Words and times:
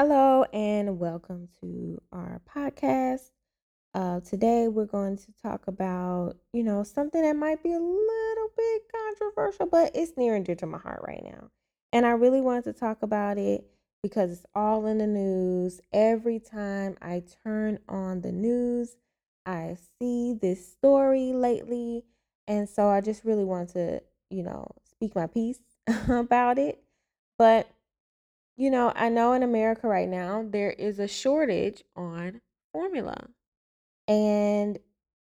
Hello 0.00 0.44
and 0.52 1.00
welcome 1.00 1.48
to 1.60 2.00
our 2.12 2.40
podcast. 2.48 3.30
Uh, 3.94 4.20
today 4.20 4.68
we're 4.68 4.84
going 4.84 5.16
to 5.16 5.26
talk 5.42 5.66
about, 5.66 6.36
you 6.52 6.62
know, 6.62 6.84
something 6.84 7.20
that 7.20 7.34
might 7.34 7.64
be 7.64 7.72
a 7.72 7.80
little 7.80 8.48
bit 8.56 8.82
controversial, 8.94 9.66
but 9.66 9.90
it's 9.96 10.12
near 10.16 10.36
and 10.36 10.46
dear 10.46 10.54
to 10.54 10.66
my 10.66 10.78
heart 10.78 11.00
right 11.04 11.24
now. 11.24 11.50
And 11.92 12.06
I 12.06 12.10
really 12.10 12.40
wanted 12.40 12.62
to 12.66 12.74
talk 12.74 13.02
about 13.02 13.38
it 13.38 13.68
because 14.00 14.30
it's 14.30 14.46
all 14.54 14.86
in 14.86 14.98
the 14.98 15.06
news. 15.08 15.80
Every 15.92 16.38
time 16.38 16.96
I 17.02 17.24
turn 17.42 17.80
on 17.88 18.20
the 18.20 18.30
news, 18.30 18.94
I 19.46 19.78
see 19.98 20.32
this 20.40 20.64
story 20.64 21.32
lately. 21.32 22.04
And 22.46 22.68
so 22.68 22.86
I 22.86 23.00
just 23.00 23.24
really 23.24 23.44
want 23.44 23.70
to, 23.70 24.00
you 24.30 24.44
know, 24.44 24.70
speak 24.88 25.16
my 25.16 25.26
piece 25.26 25.58
about 26.08 26.56
it. 26.56 26.84
But 27.36 27.68
you 28.58 28.70
know, 28.70 28.92
I 28.96 29.10
know 29.10 29.34
in 29.34 29.44
America 29.44 29.88
right 29.88 30.08
now 30.08 30.44
there 30.48 30.72
is 30.72 31.00
a 31.00 31.08
shortage 31.08 31.84
on 31.96 32.42
formula. 32.74 33.28
And 34.08 34.78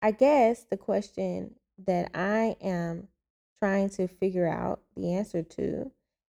I 0.02 0.12
guess 0.12 0.66
the 0.70 0.78
question 0.78 1.56
that 1.86 2.12
I 2.16 2.58
am 2.62 3.10
trying 3.62 3.90
to 3.92 4.08
figure 4.08 4.48
out 4.48 4.82
the 4.96 5.14
answer 5.14 5.44
to 5.44 5.92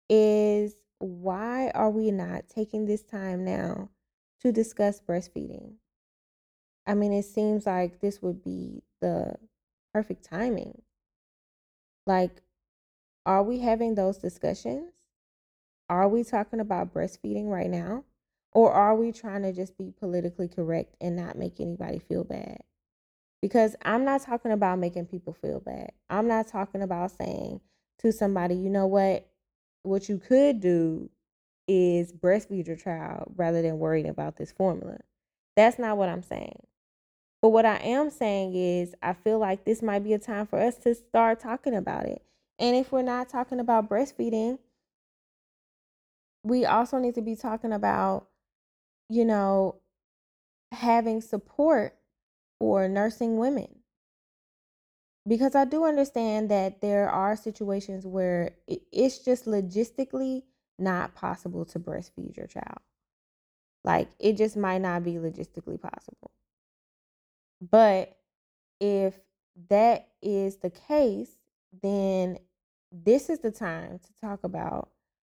is 0.09 0.75
why 0.99 1.71
are 1.71 1.91
we 1.91 2.11
not 2.11 2.49
taking 2.49 2.85
this 2.85 3.03
time 3.03 3.45
now 3.45 3.89
to 4.41 4.51
discuss 4.51 5.01
breastfeeding? 5.01 5.75
I 6.87 6.93
mean, 6.95 7.13
it 7.13 7.23
seems 7.25 7.65
like 7.65 7.99
this 7.99 8.21
would 8.21 8.43
be 8.43 8.83
the 9.01 9.35
perfect 9.93 10.23
timing. 10.23 10.81
Like, 12.07 12.41
are 13.25 13.43
we 13.43 13.59
having 13.59 13.95
those 13.95 14.17
discussions? 14.17 14.94
Are 15.89 16.07
we 16.07 16.23
talking 16.23 16.59
about 16.59 16.93
breastfeeding 16.93 17.47
right 17.47 17.69
now? 17.69 18.03
Or 18.51 18.71
are 18.71 18.95
we 18.95 19.11
trying 19.11 19.43
to 19.43 19.51
just 19.51 19.77
be 19.77 19.91
politically 19.99 20.47
correct 20.47 20.95
and 21.01 21.15
not 21.15 21.37
make 21.37 21.59
anybody 21.59 21.99
feel 21.99 22.23
bad? 22.23 22.59
Because 23.41 23.75
I'm 23.83 24.05
not 24.05 24.23
talking 24.23 24.51
about 24.51 24.79
making 24.79 25.07
people 25.07 25.33
feel 25.33 25.59
bad. 25.59 25.91
I'm 26.09 26.27
not 26.27 26.47
talking 26.47 26.81
about 26.81 27.11
saying 27.11 27.59
to 27.99 28.11
somebody, 28.11 28.55
you 28.55 28.69
know 28.69 28.87
what? 28.87 29.27
What 29.83 30.09
you 30.09 30.17
could 30.17 30.61
do 30.61 31.09
is 31.67 32.13
breastfeed 32.13 32.67
your 32.67 32.77
child 32.77 33.33
rather 33.35 33.61
than 33.61 33.77
worrying 33.77 34.07
about 34.07 34.37
this 34.37 34.51
formula. 34.51 34.97
That's 35.55 35.77
not 35.77 35.97
what 35.97 36.09
I'm 36.09 36.23
saying. 36.23 36.59
But 37.41 37.49
what 37.49 37.65
I 37.65 37.77
am 37.77 38.09
saying 38.09 38.55
is, 38.55 38.95
I 39.03 39.13
feel 39.13 39.37
like 39.37 39.65
this 39.65 39.83
might 39.83 40.03
be 40.03 40.13
a 40.13 40.19
time 40.19 40.47
for 40.47 40.59
us 40.59 40.77
to 40.77 40.95
start 40.95 41.39
talking 41.39 41.75
about 41.75 42.05
it. 42.05 42.23
And 42.57 42.75
if 42.75 42.91
we're 42.91 43.03
not 43.03 43.29
talking 43.29 43.59
about 43.59 43.89
breastfeeding, 43.89 44.57
we 46.45 46.63
also 46.63 46.99
need 46.99 47.15
to 47.15 47.21
be 47.21 47.35
talking 47.35 47.73
about, 47.73 48.27
you 49.09 49.25
know, 49.25 49.77
having 50.71 51.19
support 51.19 51.97
for 52.59 52.87
nursing 52.87 53.37
women. 53.37 53.79
Because 55.27 55.55
I 55.55 55.65
do 55.65 55.85
understand 55.85 56.51
that 56.51 56.81
there 56.81 57.09
are 57.09 57.35
situations 57.35 58.05
where 58.05 58.51
it's 58.67 59.17
just 59.17 59.45
logistically 59.45 60.43
not 60.77 61.15
possible 61.15 61.65
to 61.65 61.79
breastfeed 61.79 62.37
your 62.37 62.45
child. 62.45 62.77
Like 63.83 64.09
it 64.19 64.37
just 64.37 64.55
might 64.55 64.81
not 64.81 65.03
be 65.03 65.13
logistically 65.13 65.81
possible. 65.81 66.29
But 67.59 68.15
if 68.79 69.19
that 69.69 70.09
is 70.21 70.57
the 70.57 70.69
case, 70.69 71.31
then 71.81 72.37
this 72.91 73.31
is 73.31 73.39
the 73.39 73.51
time 73.51 73.99
to 73.99 74.21
talk 74.21 74.43
about 74.43 74.89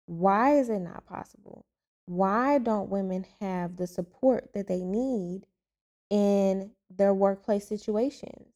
why 0.07 0.59
is 0.59 0.69
it 0.69 0.81
not 0.81 1.07
possible? 1.07 1.65
Why 2.07 2.59
don't 2.59 2.91
women 2.91 3.25
have 3.41 3.77
the 3.77 3.87
support 3.87 4.51
that 4.55 4.67
they 4.67 4.83
need 4.83 5.47
in 6.11 6.73
their 6.95 7.15
workplace 7.15 7.69
situations? 7.69 8.53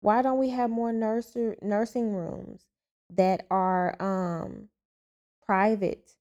Why 0.00 0.22
don't 0.22 0.38
we 0.38 0.50
have 0.50 0.70
more 0.70 0.92
nurser, 0.92 1.56
nursing 1.62 2.12
rooms 2.12 2.66
that 3.10 3.46
are 3.50 3.96
um, 4.00 4.68
private? 5.44 6.12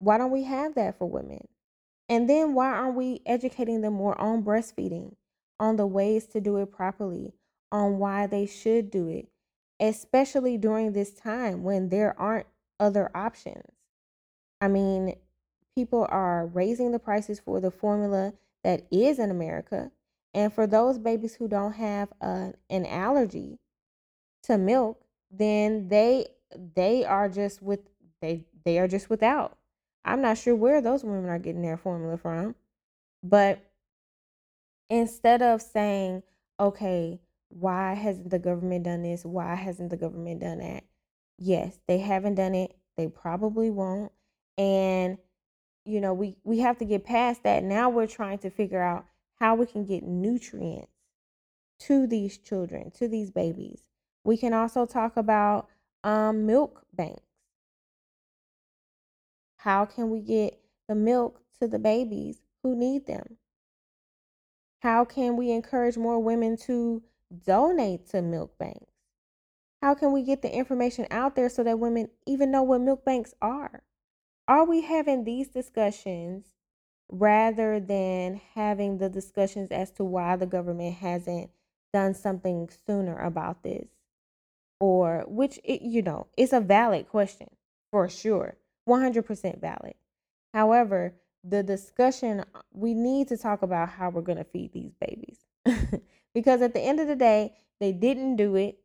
Why 0.00 0.18
don't 0.18 0.32
we 0.32 0.44
have 0.44 0.74
that 0.74 0.98
for 0.98 1.06
women? 1.08 1.48
And 2.08 2.28
then 2.28 2.54
why 2.54 2.72
aren't 2.72 2.96
we 2.96 3.22
educating 3.24 3.80
them 3.80 3.94
more 3.94 4.20
on 4.20 4.42
breastfeeding, 4.42 5.14
on 5.60 5.76
the 5.76 5.86
ways 5.86 6.26
to 6.26 6.40
do 6.40 6.56
it 6.56 6.72
properly, 6.72 7.32
on 7.70 7.98
why 7.98 8.26
they 8.26 8.46
should 8.46 8.90
do 8.90 9.08
it, 9.08 9.28
especially 9.78 10.58
during 10.58 10.92
this 10.92 11.12
time 11.12 11.62
when 11.62 11.88
there 11.88 12.18
aren't 12.18 12.48
other 12.80 13.10
options. 13.14 13.70
I 14.60 14.68
mean, 14.68 15.14
people 15.76 16.06
are 16.10 16.46
raising 16.46 16.92
the 16.92 16.98
prices 16.98 17.40
for 17.40 17.60
the 17.60 17.70
formula 17.70 18.32
that 18.64 18.86
is 18.90 19.18
in 19.18 19.30
America. 19.30 19.90
And 20.34 20.52
for 20.52 20.66
those 20.66 20.98
babies 20.98 21.34
who 21.34 21.48
don't 21.48 21.72
have 21.72 22.12
a, 22.20 22.52
an 22.68 22.86
allergy 22.86 23.58
to 24.44 24.58
milk, 24.58 25.02
then 25.30 25.88
they 25.88 26.26
they 26.74 27.04
are 27.04 27.28
just 27.28 27.62
with 27.62 27.80
they 28.20 28.44
they 28.64 28.78
are 28.78 28.88
just 28.88 29.10
without. 29.10 29.56
I'm 30.04 30.22
not 30.22 30.38
sure 30.38 30.56
where 30.56 30.80
those 30.80 31.04
women 31.04 31.28
are 31.28 31.38
getting 31.38 31.62
their 31.62 31.76
formula 31.76 32.16
from. 32.16 32.54
But 33.22 33.60
instead 34.88 35.42
of 35.42 35.60
saying, 35.60 36.22
okay, 36.58 37.20
why 37.48 37.94
hasn't 37.94 38.30
the 38.30 38.38
government 38.38 38.84
done 38.84 39.02
this? 39.02 39.24
Why 39.24 39.54
hasn't 39.54 39.90
the 39.90 39.96
government 39.96 40.40
done 40.40 40.58
that? 40.58 40.84
Yes, 41.40 41.80
they 41.88 41.98
haven't 41.98 42.36
done 42.36 42.54
it. 42.54 42.76
They 42.96 43.08
probably 43.08 43.70
won't. 43.70 44.12
And 44.58 45.18
you 45.86 46.00
know, 46.00 46.12
we 46.12 46.36
we 46.44 46.58
have 46.60 46.78
to 46.78 46.84
get 46.84 47.04
past 47.04 47.42
that. 47.44 47.64
Now 47.64 47.88
we're 47.88 48.06
trying 48.06 48.38
to 48.40 48.50
figure 48.50 48.82
out 48.82 49.06
how 49.40 49.54
we 49.54 49.66
can 49.66 49.86
get 49.86 50.04
nutrients 50.04 50.92
to 51.80 52.06
these 52.06 52.36
children, 52.38 52.90
to 52.92 53.08
these 53.08 53.30
babies. 53.30 53.84
We 54.22 54.36
can 54.36 54.52
also 54.52 54.84
talk 54.84 55.16
about 55.16 55.68
um, 56.04 56.46
milk 56.46 56.84
banks. 56.92 57.22
How 59.56 59.86
can 59.86 60.10
we 60.10 60.20
get 60.20 60.60
the 60.88 60.94
milk 60.94 61.40
to 61.60 61.66
the 61.66 61.78
babies 61.78 62.42
who 62.62 62.76
need 62.76 63.06
them? 63.06 63.38
How 64.80 65.06
can 65.06 65.36
we 65.36 65.50
encourage 65.50 65.96
more 65.96 66.18
women 66.18 66.56
to 66.58 67.02
donate 67.46 68.08
to 68.08 68.20
milk 68.20 68.58
banks? 68.58 68.89
How 69.82 69.94
can 69.94 70.12
we 70.12 70.22
get 70.22 70.42
the 70.42 70.54
information 70.54 71.06
out 71.10 71.36
there 71.36 71.48
so 71.48 71.64
that 71.64 71.78
women 71.78 72.10
even 72.26 72.50
know 72.50 72.62
what 72.62 72.82
milk 72.82 73.04
banks 73.04 73.34
are? 73.40 73.82
Are 74.46 74.64
we 74.64 74.82
having 74.82 75.24
these 75.24 75.48
discussions 75.48 76.46
rather 77.08 77.80
than 77.80 78.40
having 78.54 78.98
the 78.98 79.08
discussions 79.08 79.70
as 79.70 79.90
to 79.92 80.04
why 80.04 80.36
the 80.36 80.46
government 80.46 80.96
hasn't 80.96 81.50
done 81.92 82.14
something 82.14 82.68
sooner 82.86 83.18
about 83.18 83.62
this? 83.62 83.88
Or 84.80 85.24
which, 85.26 85.58
it, 85.64 85.82
you 85.82 86.02
know, 86.02 86.26
it's 86.36 86.52
a 86.52 86.60
valid 86.60 87.08
question 87.08 87.48
for 87.90 88.08
sure, 88.08 88.56
100% 88.88 89.60
valid. 89.60 89.94
However, 90.52 91.14
the 91.42 91.62
discussion, 91.62 92.40
uh, 92.40 92.60
we 92.72 92.92
need 92.92 93.28
to 93.28 93.36
talk 93.36 93.62
about 93.62 93.88
how 93.88 94.10
we're 94.10 94.20
going 94.22 94.38
to 94.38 94.44
feed 94.44 94.72
these 94.72 94.92
babies. 95.00 95.38
because 96.34 96.60
at 96.60 96.74
the 96.74 96.80
end 96.80 97.00
of 97.00 97.08
the 97.08 97.16
day, 97.16 97.54
they 97.78 97.92
didn't 97.92 98.36
do 98.36 98.56
it 98.56 98.78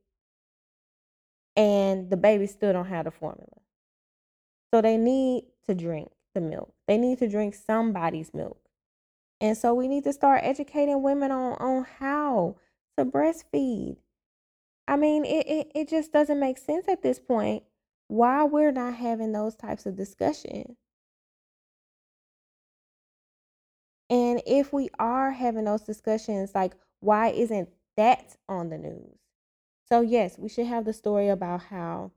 and 1.55 2.09
the 2.09 2.17
babies 2.17 2.51
still 2.51 2.73
don't 2.73 2.88
have 2.88 3.05
the 3.05 3.11
formula. 3.11 3.47
So 4.73 4.81
they 4.81 4.97
need 4.97 5.45
to 5.67 5.75
drink 5.75 6.09
the 6.33 6.41
milk. 6.41 6.73
They 6.88 6.97
need 6.97 7.19
to 7.19 7.29
drink 7.29 7.55
somebody's 7.55 8.33
milk. 8.33 8.59
And 9.41 9.57
so 9.57 9.73
we 9.73 9.88
need 9.88 10.03
to 10.05 10.13
start 10.13 10.41
educating 10.43 11.01
women 11.01 11.31
on, 11.31 11.53
on 11.53 11.85
how 11.99 12.55
to 12.97 13.05
breastfeed. 13.05 13.97
I 14.88 14.97
mean, 14.97 15.25
it, 15.25 15.47
it, 15.47 15.71
it 15.75 15.89
just 15.89 16.11
doesn't 16.11 16.39
make 16.39 16.57
sense 16.57 16.88
at 16.88 17.01
this 17.01 17.19
point 17.19 17.63
why 18.07 18.43
we're 18.43 18.72
not 18.72 18.95
having 18.95 19.31
those 19.31 19.55
types 19.55 19.85
of 19.85 19.95
discussions. 19.95 20.77
And 24.09 24.41
if 24.46 24.72
we 24.72 24.90
are 24.99 25.31
having 25.31 25.66
those 25.66 25.81
discussions, 25.81 26.53
like, 26.53 26.73
why 26.99 27.29
isn't 27.29 27.69
that 27.97 28.35
on 28.47 28.69
the 28.69 28.78
news? 28.78 29.24
So, 29.87 30.02
yes, 30.02 30.37
we 30.37 30.49
should 30.49 30.67
have 30.67 30.85
the 30.85 30.93
story 30.93 31.29
about 31.29 31.64
how 31.64 32.11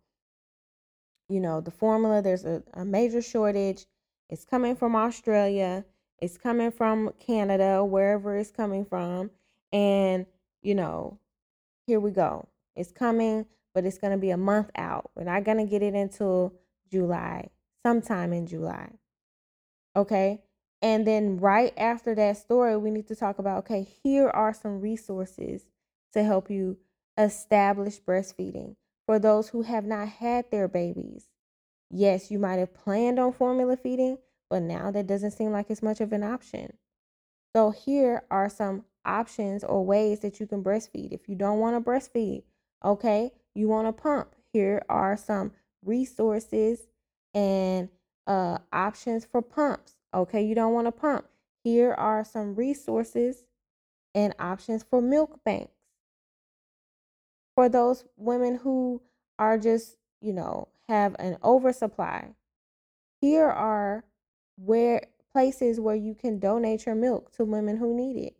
you 1.29 1.41
know, 1.41 1.61
the 1.61 1.70
formula, 1.70 2.23
there's 2.23 2.44
a, 2.44 2.62
a 2.75 2.85
major 2.85 3.20
shortage. 3.20 3.87
It's 4.31 4.44
coming 4.44 4.76
from 4.76 4.97
Australia, 4.97 5.85
it's 6.19 6.37
coming 6.37 6.70
from 6.70 7.12
Canada, 7.19 7.85
wherever 7.85 8.37
it's 8.37 8.50
coming 8.50 8.85
from. 8.85 9.31
And, 9.73 10.26
you 10.62 10.75
know, 10.75 11.19
here 11.87 12.00
we 12.00 12.11
go. 12.11 12.49
It's 12.75 12.91
coming, 12.91 13.47
but 13.75 13.85
it's 13.85 13.99
going 13.99 14.12
to 14.12 14.19
be 14.19 14.31
a 14.31 14.37
month 14.37 14.70
out. 14.76 15.11
We're 15.15 15.25
not 15.25 15.44
going 15.44 15.59
to 15.59 15.65
get 15.65 15.82
it 15.82 15.94
until 15.94 16.55
July, 16.91 17.50
sometime 17.85 18.32
in 18.32 18.47
July. 18.47 18.91
Okay. 19.94 20.43
And 20.81 21.06
then 21.06 21.38
right 21.38 21.73
after 21.76 22.15
that 22.15 22.37
story, 22.37 22.76
we 22.76 22.91
need 22.91 23.09
to 23.09 23.17
talk 23.17 23.38
about 23.38 23.59
okay, 23.59 23.87
here 24.03 24.29
are 24.29 24.55
some 24.55 24.81
resources 24.81 25.67
to 26.12 26.23
help 26.23 26.50
you 26.50 26.79
establish 27.19 28.00
breastfeeding 28.00 28.76
for 29.06 29.19
those 29.19 29.49
who 29.49 29.62
have 29.62 29.85
not 29.85 30.09
had 30.09 30.50
their 30.50 30.69
babies. 30.69 31.29
Yes, 31.91 32.31
you 32.31 32.38
might 32.38 32.59
have 32.59 32.75
planned 32.75 33.19
on 33.19 33.32
formula 33.32 33.76
feeding, 33.76 34.19
but 34.50 34.62
now 34.62 34.91
that 34.91 35.06
doesn't 35.06 35.32
seem 35.32 35.50
like 35.50 35.70
it's 35.70 35.82
much 35.82 36.00
of 36.00 36.12
an 36.12 36.23
option. 36.23 36.75
So, 37.56 37.70
here 37.70 38.25
are 38.31 38.49
some 38.49 38.85
options 39.05 39.65
or 39.65 39.85
ways 39.85 40.20
that 40.20 40.38
you 40.38 40.47
can 40.47 40.62
breastfeed. 40.62 41.12
If 41.12 41.29
you 41.29 41.35
don't 41.35 41.59
want 41.59 41.82
to 41.82 41.91
breastfeed, 41.91 42.43
okay, 42.85 43.32
you 43.55 43.69
want 43.69 43.88
to 43.88 43.93
pump. 43.93 44.35
Here 44.53 44.82
are 44.88 45.17
some 45.17 45.53
resources 45.85 46.87
and 47.35 47.88
uh, 48.26 48.59
options 48.73 49.25
for 49.25 49.41
pumps. 49.41 49.97
Okay, 50.12 50.43
you 50.43 50.55
don't 50.55 50.75
want 50.75 50.87
to 50.87 50.93
pump. 50.93 51.26
Here 51.65 51.93
are 51.94 52.25
some 52.25 52.55
resources 52.55 53.44
and 54.15 54.35
options 54.38 54.82
for 54.82 55.00
milk 55.00 55.41
banks. 55.44 55.78
For 57.58 57.69
those 57.69 58.05
women 58.16 58.55
who 58.55 59.02
are 59.37 59.58
just, 59.58 59.96
you 60.20 60.32
know, 60.32 60.69
have 60.88 61.16
an 61.19 61.38
oversupply, 61.43 62.37
here 63.20 63.49
are 63.49 64.05
where 64.55 65.02
places 65.32 65.81
where 65.81 65.96
you 65.96 66.14
can 66.14 66.38
donate 66.38 66.87
your 66.87 66.94
milk 66.94 67.32
to 67.32 67.44
women 67.44 67.78
who 67.78 67.96
need 67.96 68.16
it. 68.16 68.37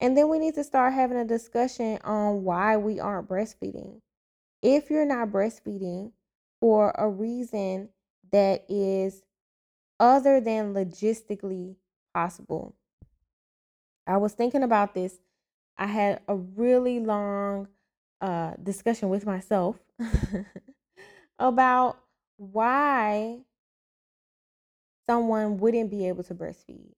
And 0.00 0.16
then 0.16 0.28
we 0.28 0.40
need 0.40 0.56
to 0.56 0.64
start 0.64 0.92
having 0.92 1.18
a 1.18 1.24
discussion 1.24 2.00
on 2.02 2.42
why 2.42 2.76
we 2.76 2.98
aren't 2.98 3.28
breastfeeding. 3.28 4.00
If 4.60 4.90
you're 4.90 5.06
not 5.06 5.28
breastfeeding 5.28 6.10
for 6.58 6.92
a 6.98 7.08
reason 7.08 7.90
that 8.32 8.64
is 8.68 9.22
other 10.00 10.40
than 10.40 10.74
logistically 10.74 11.76
possible. 12.12 12.74
I 14.04 14.16
was 14.16 14.32
thinking 14.32 14.64
about 14.64 14.94
this. 14.94 15.20
I 15.80 15.86
had 15.86 16.20
a 16.28 16.36
really 16.36 17.00
long 17.00 17.68
uh, 18.20 18.52
discussion 18.62 19.08
with 19.08 19.24
myself 19.24 19.78
about 21.38 21.98
why 22.36 23.38
someone 25.08 25.56
wouldn't 25.56 25.90
be 25.90 26.06
able 26.06 26.22
to 26.24 26.34
breastfeed. 26.34 26.92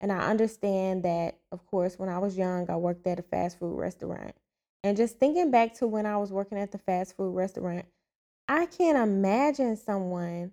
And 0.00 0.10
I 0.10 0.30
understand 0.30 1.04
that, 1.04 1.38
of 1.52 1.64
course, 1.66 1.98
when 1.98 2.08
I 2.08 2.18
was 2.18 2.36
young, 2.36 2.68
I 2.70 2.76
worked 2.76 3.06
at 3.06 3.20
a 3.20 3.22
fast 3.22 3.58
food 3.58 3.76
restaurant. 3.78 4.34
And 4.82 4.96
just 4.96 5.18
thinking 5.18 5.50
back 5.50 5.74
to 5.74 5.86
when 5.86 6.06
I 6.06 6.16
was 6.16 6.32
working 6.32 6.58
at 6.58 6.72
the 6.72 6.78
fast 6.78 7.16
food 7.16 7.34
restaurant, 7.34 7.84
I 8.48 8.64
can't 8.66 8.98
imagine 8.98 9.76
someone 9.76 10.52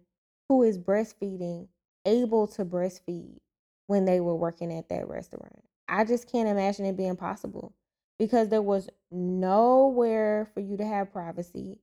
who 0.49 0.63
is 0.63 0.77
breastfeeding 0.77 1.69
able 2.05 2.45
to 2.47 2.65
breastfeed 2.65 3.39
when 3.87 4.03
they 4.03 4.19
were 4.19 4.35
working 4.35 4.71
at 4.77 4.89
that 4.89 5.07
restaurant. 5.07 5.63
I 5.89 6.05
just 6.05 6.31
can't 6.31 6.47
imagine 6.49 6.85
it 6.85 6.97
being 6.97 7.15
possible 7.15 7.73
because 8.17 8.49
there 8.49 8.61
was 8.61 8.89
nowhere 9.11 10.49
for 10.53 10.59
you 10.59 10.77
to 10.77 10.85
have 10.85 11.11
privacy. 11.11 11.79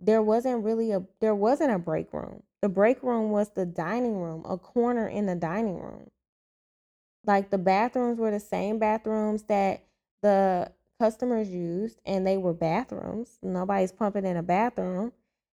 There 0.00 0.22
wasn't 0.22 0.64
really 0.64 0.92
a 0.92 1.02
there 1.20 1.34
wasn't 1.34 1.72
a 1.72 1.78
break 1.78 2.12
room. 2.12 2.42
The 2.62 2.68
break 2.68 3.02
room 3.02 3.30
was 3.30 3.50
the 3.50 3.66
dining 3.66 4.16
room, 4.16 4.44
a 4.48 4.56
corner 4.56 5.08
in 5.08 5.26
the 5.26 5.34
dining 5.34 5.80
room. 5.80 6.10
Like 7.26 7.50
the 7.50 7.58
bathrooms 7.58 8.18
were 8.18 8.30
the 8.30 8.40
same 8.40 8.78
bathrooms 8.78 9.44
that 9.44 9.84
the 10.22 10.72
customers 11.00 11.48
used 11.50 12.00
and 12.06 12.26
they 12.26 12.38
were 12.38 12.54
bathrooms. 12.54 13.38
Nobody's 13.42 13.92
pumping 13.92 14.24
in 14.24 14.36
a 14.36 14.42
bathroom. 14.42 15.12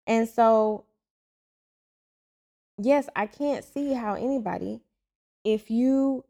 And 0.07 0.29
so 0.29 0.85
yes, 2.79 3.09
I 3.17 3.27
can't 3.27 3.65
see 3.65 3.93
how 3.93 4.15
anybody 4.15 4.81
if 5.45 5.71
you 5.71 6.25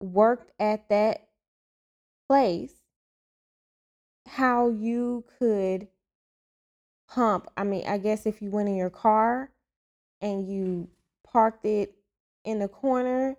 worked 0.00 0.52
at 0.60 0.88
that 0.88 1.28
place 2.28 2.72
how 4.26 4.68
you 4.68 5.24
could 5.38 5.88
hump. 7.06 7.48
I 7.56 7.64
mean, 7.64 7.84
I 7.86 7.98
guess 7.98 8.26
if 8.26 8.42
you 8.42 8.50
went 8.50 8.68
in 8.68 8.76
your 8.76 8.90
car 8.90 9.50
and 10.20 10.48
you 10.48 10.88
parked 11.24 11.64
it 11.64 11.94
in 12.44 12.58
the 12.58 12.68
corner 12.68 13.36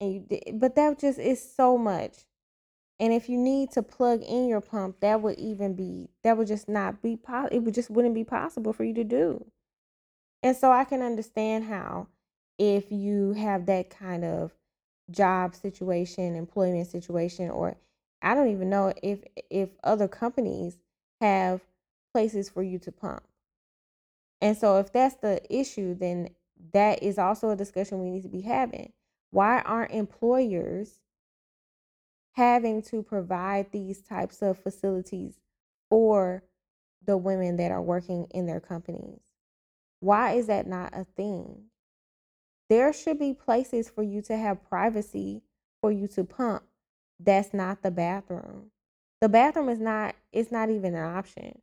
and 0.00 0.14
you 0.14 0.20
did, 0.20 0.58
but 0.58 0.74
that 0.76 0.98
just 0.98 1.18
is 1.18 1.54
so 1.54 1.76
much. 1.76 2.24
And 2.98 3.12
if 3.14 3.28
you 3.28 3.38
need 3.38 3.70
to 3.72 3.82
plug 3.82 4.22
in 4.22 4.46
your 4.46 4.60
pump, 4.60 5.00
that 5.00 5.22
would 5.22 5.38
even 5.38 5.74
be 5.74 6.10
that 6.22 6.36
would 6.36 6.48
just 6.48 6.68
not 6.68 7.02
be 7.02 7.16
possible. 7.16 7.56
It 7.56 7.60
would 7.60 7.74
just 7.74 7.90
wouldn't 7.90 8.14
be 8.14 8.24
possible 8.24 8.72
for 8.72 8.84
you 8.84 8.94
to 8.94 9.04
do. 9.04 9.46
And 10.42 10.56
so 10.56 10.70
I 10.70 10.84
can 10.84 11.02
understand 11.02 11.64
how 11.64 12.08
if 12.58 12.90
you 12.90 13.32
have 13.32 13.66
that 13.66 13.90
kind 13.90 14.24
of 14.24 14.52
job 15.10 15.54
situation, 15.54 16.34
employment 16.34 16.86
situation, 16.86 17.50
or 17.50 17.76
I 18.22 18.34
don't 18.34 18.50
even 18.50 18.70
know 18.70 18.92
if 19.02 19.20
if 19.50 19.70
other 19.82 20.08
companies 20.08 20.78
have 21.20 21.60
places 22.12 22.48
for 22.48 22.62
you 22.62 22.78
to 22.80 22.92
pump. 22.92 23.22
And 24.40 24.56
so 24.56 24.78
if 24.78 24.92
that's 24.92 25.16
the 25.16 25.40
issue, 25.54 25.94
then 25.94 26.30
that 26.72 27.02
is 27.02 27.18
also 27.18 27.50
a 27.50 27.56
discussion 27.56 28.00
we 28.00 28.10
need 28.10 28.22
to 28.22 28.28
be 28.28 28.42
having. 28.42 28.92
Why 29.30 29.60
aren't 29.60 29.92
employers 29.92 30.98
having 32.32 32.82
to 32.82 33.02
provide 33.02 33.70
these 33.70 34.00
types 34.00 34.42
of 34.42 34.58
facilities 34.58 35.40
for 35.88 36.42
the 37.04 37.16
women 37.16 37.56
that 37.56 37.70
are 37.70 37.82
working 37.82 38.26
in 38.30 38.46
their 38.46 38.60
companies? 38.60 39.20
Why 40.00 40.32
is 40.32 40.46
that 40.46 40.66
not 40.66 40.94
a 40.94 41.04
thing? 41.04 41.69
There 42.70 42.92
should 42.92 43.18
be 43.18 43.34
places 43.34 43.90
for 43.90 44.04
you 44.04 44.22
to 44.22 44.36
have 44.36 44.62
privacy 44.62 45.42
for 45.80 45.90
you 45.90 46.06
to 46.08 46.22
pump. 46.22 46.62
That's 47.18 47.52
not 47.52 47.82
the 47.82 47.90
bathroom. 47.90 48.70
The 49.20 49.28
bathroom 49.28 49.68
is 49.68 49.80
not 49.80 50.14
it's 50.32 50.52
not 50.52 50.70
even 50.70 50.94
an 50.94 51.04
option. 51.04 51.60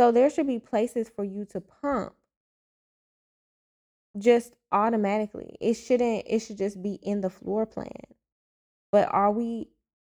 So 0.00 0.10
there 0.10 0.28
should 0.28 0.48
be 0.48 0.58
places 0.58 1.08
for 1.08 1.24
you 1.24 1.44
to 1.46 1.60
pump 1.60 2.14
just 4.18 4.54
automatically. 4.72 5.56
It 5.60 5.74
shouldn't 5.74 6.24
it 6.26 6.40
should 6.40 6.58
just 6.58 6.82
be 6.82 6.98
in 7.00 7.20
the 7.20 7.30
floor 7.30 7.64
plan. 7.64 8.02
But 8.90 9.08
are 9.12 9.30
we 9.30 9.68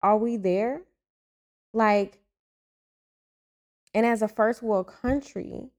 are 0.03 0.19
we 0.19 0.37
there? 0.37 0.83
Like 1.73 2.19
and 3.95 4.05
as 4.05 4.21
a 4.21 4.29
first 4.29 4.65
world 4.65 4.89
country, 4.89 5.71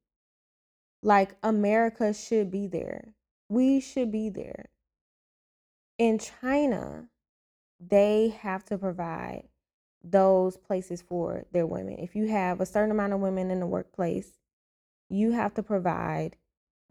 like 1.01 1.35
America 1.43 2.13
should 2.13 2.49
be 2.49 2.67
there. 2.67 3.13
We 3.49 3.79
should 3.79 4.11
be 4.11 4.29
there. 4.29 4.69
In 5.97 6.19
China, 6.19 7.09
they 7.79 8.29
have 8.39 8.65
to 8.65 8.77
provide 8.77 9.43
those 10.03 10.57
places 10.57 11.01
for 11.01 11.45
their 11.51 11.65
women. 11.65 11.97
If 11.99 12.15
you 12.15 12.27
have 12.27 12.59
a 12.59 12.65
certain 12.65 12.91
amount 12.91 13.13
of 13.13 13.19
women 13.19 13.51
in 13.51 13.59
the 13.59 13.67
workplace, 13.67 14.39
you 15.09 15.31
have 15.31 15.53
to 15.53 15.63
provide 15.63 16.35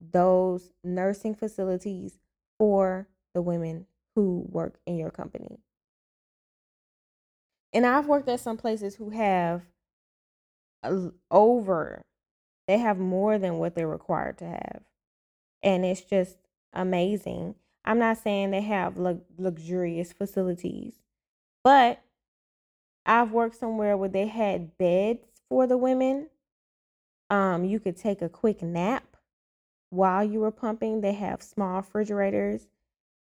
those 0.01 0.73
nursing 0.83 1.35
facilities 1.35 2.19
for 2.59 3.09
the 3.35 3.43
women 3.43 3.87
who 4.15 4.47
work 4.49 4.79
in 4.87 4.97
your 4.97 5.11
company. 5.11 5.59
And 7.73 7.87
I've 7.87 8.07
worked 8.07 8.29
at 8.29 8.41
some 8.41 8.57
places 8.57 8.97
who 8.97 9.11
have 9.11 9.63
over, 11.31 12.03
they 12.67 12.79
have 12.79 12.99
more 12.99 13.39
than 13.39 13.59
what 13.59 13.75
they're 13.75 13.89
required 13.89 14.39
to 14.39 14.47
have. 14.47 14.83
And 15.63 15.85
it's 15.85 16.03
just 16.03 16.37
amazing. 16.73 17.55
I'm 17.85 17.99
not 17.99 18.19
saying 18.19 18.51
they 18.51 18.63
have 18.63 18.97
luxurious 18.97 20.13
facilities, 20.13 20.95
but 21.65 22.03
I've 23.05 23.33
worked 23.33 23.57
somewhere 23.57 23.97
where 23.97 24.09
they 24.09 24.29
had 24.29 24.79
beds 24.79 25.27
for 25.49 25.67
the 25.67 25.77
women. 25.77 26.29
Um, 27.31 27.65
you 27.65 27.81
could 27.81 27.97
take 27.97 28.23
a 28.23 28.29
quick 28.29 28.63
nap 28.63 29.17
while 29.91 30.23
you 30.23 30.41
were 30.41 30.53
pumping. 30.53 31.01
They 31.01 31.15
have 31.15 31.43
small 31.43 31.77
refrigerators 31.79 32.69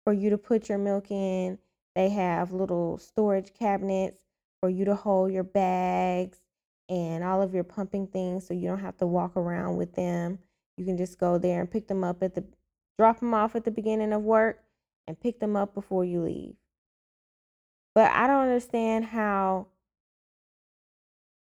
for 0.04 0.14
you 0.14 0.30
to 0.30 0.38
put 0.38 0.70
your 0.70 0.78
milk 0.78 1.10
in. 1.10 1.58
They 1.96 2.10
have 2.10 2.52
little 2.52 2.98
storage 2.98 3.54
cabinets 3.54 4.20
for 4.60 4.70
you 4.70 4.86
to 4.86 4.96
hold 4.96 5.32
your 5.32 5.44
bags 5.44 6.40
and 6.90 7.24
all 7.24 7.42
of 7.42 7.54
your 7.54 7.64
pumping 7.64 8.08
things 8.08 8.48
so 8.48 8.54
you 8.54 8.68
don't 8.68 8.80
have 8.80 8.98
to 8.98 9.08
walk 9.08 9.36
around 9.36 9.78
with 9.78 9.94
them. 9.96 10.40
You 10.78 10.86
can 10.86 10.98
just 10.98 11.20
go 11.20 11.38
there 11.38 11.62
and 11.62 11.72
pick 11.72 11.88
them 11.88 12.04
up 12.04 12.22
at 12.24 12.36
the 12.36 12.44
drop 12.98 13.20
them 13.20 13.34
off 13.34 13.56
at 13.56 13.66
the 13.66 13.72
beginning 13.72 14.14
of 14.14 14.22
work 14.22 14.60
and 15.08 15.20
pick 15.20 15.40
them 15.40 15.56
up 15.56 15.74
before 15.74 16.06
you 16.06 16.22
leave. 16.22 16.56
But 17.96 18.12
I 18.12 18.28
don't 18.28 18.44
understand 18.44 19.06
how 19.06 19.68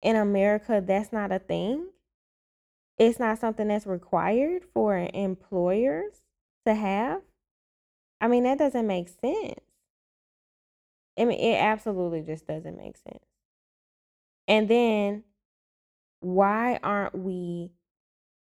in 0.03 0.17
America 0.17 0.83
that's 0.85 1.13
not 1.13 1.33
a 1.33 1.39
thing. 1.39 1.87
It's 2.99 3.19
not 3.19 3.39
something 3.39 3.69
that's 3.69 3.87
required 3.87 4.63
for 4.73 4.97
employers 5.13 6.23
to 6.67 6.75
have. 6.75 7.23
I 8.21 8.29
mean, 8.29 8.45
that 8.45 8.59
doesn't 8.59 8.87
make 8.87 9.09
sense. 9.09 9.61
I 11.19 11.25
mean, 11.25 11.39
it 11.39 11.57
absolutely 11.57 12.23
just 12.23 12.47
doesn't 12.47 12.77
make 12.77 12.97
sense. 12.97 13.25
And 14.49 14.69
then 14.69 15.25
why 16.21 16.79
aren't 16.83 17.15
we 17.15 17.71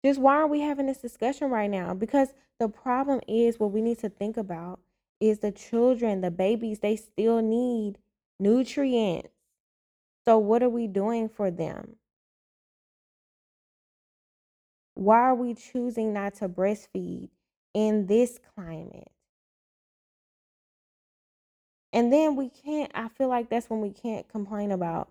just 0.03 0.19
why 0.19 0.35
aren't 0.35 0.51
we 0.51 0.61
having 0.61 0.85
this 0.85 0.99
discussion 0.99 1.49
right 1.49 1.69
now? 1.69 1.93
Because 1.93 2.29
the 2.59 2.69
problem 2.69 3.19
is 3.27 3.59
what 3.59 3.71
we 3.71 3.81
need 3.81 3.99
to 3.99 4.09
think 4.09 4.37
about 4.37 4.79
is 5.19 5.39
the 5.39 5.51
children, 5.51 6.21
the 6.21 6.31
babies, 6.31 6.79
they 6.79 6.95
still 6.95 7.41
need 7.41 7.97
nutrients. 8.39 9.29
So, 10.25 10.37
what 10.37 10.63
are 10.63 10.69
we 10.69 10.87
doing 10.87 11.27
for 11.27 11.51
them? 11.51 11.95
Why 14.93 15.19
are 15.19 15.35
we 15.35 15.53
choosing 15.53 16.13
not 16.13 16.35
to 16.35 16.49
breastfeed 16.49 17.29
in 17.73 18.07
this 18.07 18.39
climate. 18.55 19.11
And 21.91 22.13
then 22.13 22.35
we 22.35 22.49
can't, 22.49 22.91
I 22.93 23.07
feel 23.09 23.29
like 23.29 23.49
that's 23.49 23.69
when 23.69 23.81
we 23.81 23.89
can't 23.89 24.27
complain 24.27 24.71
about 24.71 25.09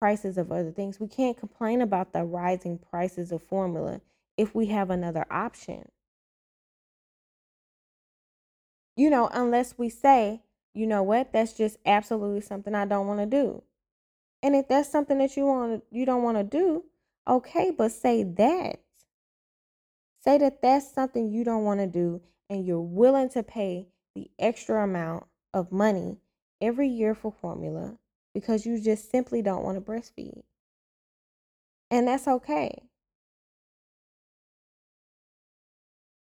prices 0.00 0.38
of 0.38 0.50
other 0.50 0.70
things. 0.70 0.98
We 0.98 1.08
can't 1.08 1.36
complain 1.36 1.82
about 1.82 2.12
the 2.12 2.24
rising 2.24 2.78
prices 2.78 3.32
of 3.32 3.42
formula 3.42 4.00
if 4.36 4.54
we 4.54 4.66
have 4.66 4.90
another 4.90 5.26
option. 5.30 5.88
You 8.96 9.10
know, 9.10 9.28
unless 9.32 9.76
we 9.76 9.88
say, 9.88 10.42
you 10.74 10.86
know 10.86 11.02
what, 11.02 11.32
that's 11.32 11.52
just 11.52 11.78
absolutely 11.84 12.40
something 12.40 12.74
I 12.74 12.86
don't 12.86 13.06
want 13.06 13.20
to 13.20 13.26
do. 13.26 13.62
And 14.42 14.54
if 14.54 14.68
that's 14.68 14.90
something 14.90 15.18
that 15.18 15.36
you 15.36 15.46
want 15.46 15.84
you 15.90 16.06
don't 16.06 16.22
want 16.22 16.36
to 16.38 16.44
do, 16.44 16.84
okay, 17.26 17.70
but 17.76 17.92
say 17.92 18.22
that. 18.22 18.80
Say 20.22 20.38
that 20.38 20.60
that's 20.62 20.92
something 20.92 21.30
you 21.30 21.44
don't 21.44 21.64
want 21.64 21.80
to 21.80 21.86
do 21.86 22.20
and 22.50 22.66
you're 22.66 22.80
willing 22.80 23.28
to 23.30 23.42
pay 23.42 23.88
the 24.14 24.30
extra 24.38 24.82
amount 24.82 25.24
of 25.54 25.72
money 25.72 26.18
every 26.60 26.88
year 26.88 27.14
for 27.14 27.32
formula 27.32 27.96
because 28.34 28.66
you 28.66 28.80
just 28.80 29.10
simply 29.10 29.42
don't 29.42 29.62
want 29.62 29.76
to 29.76 29.80
breastfeed. 29.80 30.42
And 31.90 32.08
that's 32.08 32.26
okay. 32.26 32.82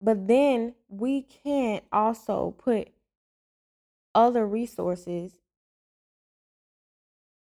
But 0.07 0.29
then 0.29 0.77
we 0.89 1.23
can't 1.23 1.83
also 1.93 2.55
put 2.59 2.91
other 4.15 4.47
resources 4.47 5.33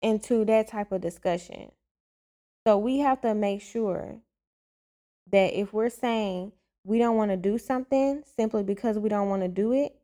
into 0.01 0.45
that 0.45 0.69
type 0.69 0.93
of 0.93 1.01
discussion. 1.01 1.73
So 2.65 2.79
we 2.79 3.01
have 3.01 3.21
to 3.23 3.35
make 3.35 3.61
sure 3.61 4.21
that 5.33 5.59
if 5.59 5.73
we're 5.73 5.91
saying 5.91 6.53
we 6.85 6.99
don't 6.99 7.17
want 7.17 7.33
to 7.33 7.37
do 7.37 7.59
something 7.59 8.23
simply 8.37 8.63
because 8.63 9.01
we 9.01 9.09
don't 9.09 9.29
want 9.29 9.43
to 9.43 9.49
do 9.49 9.73
it, 9.73 9.97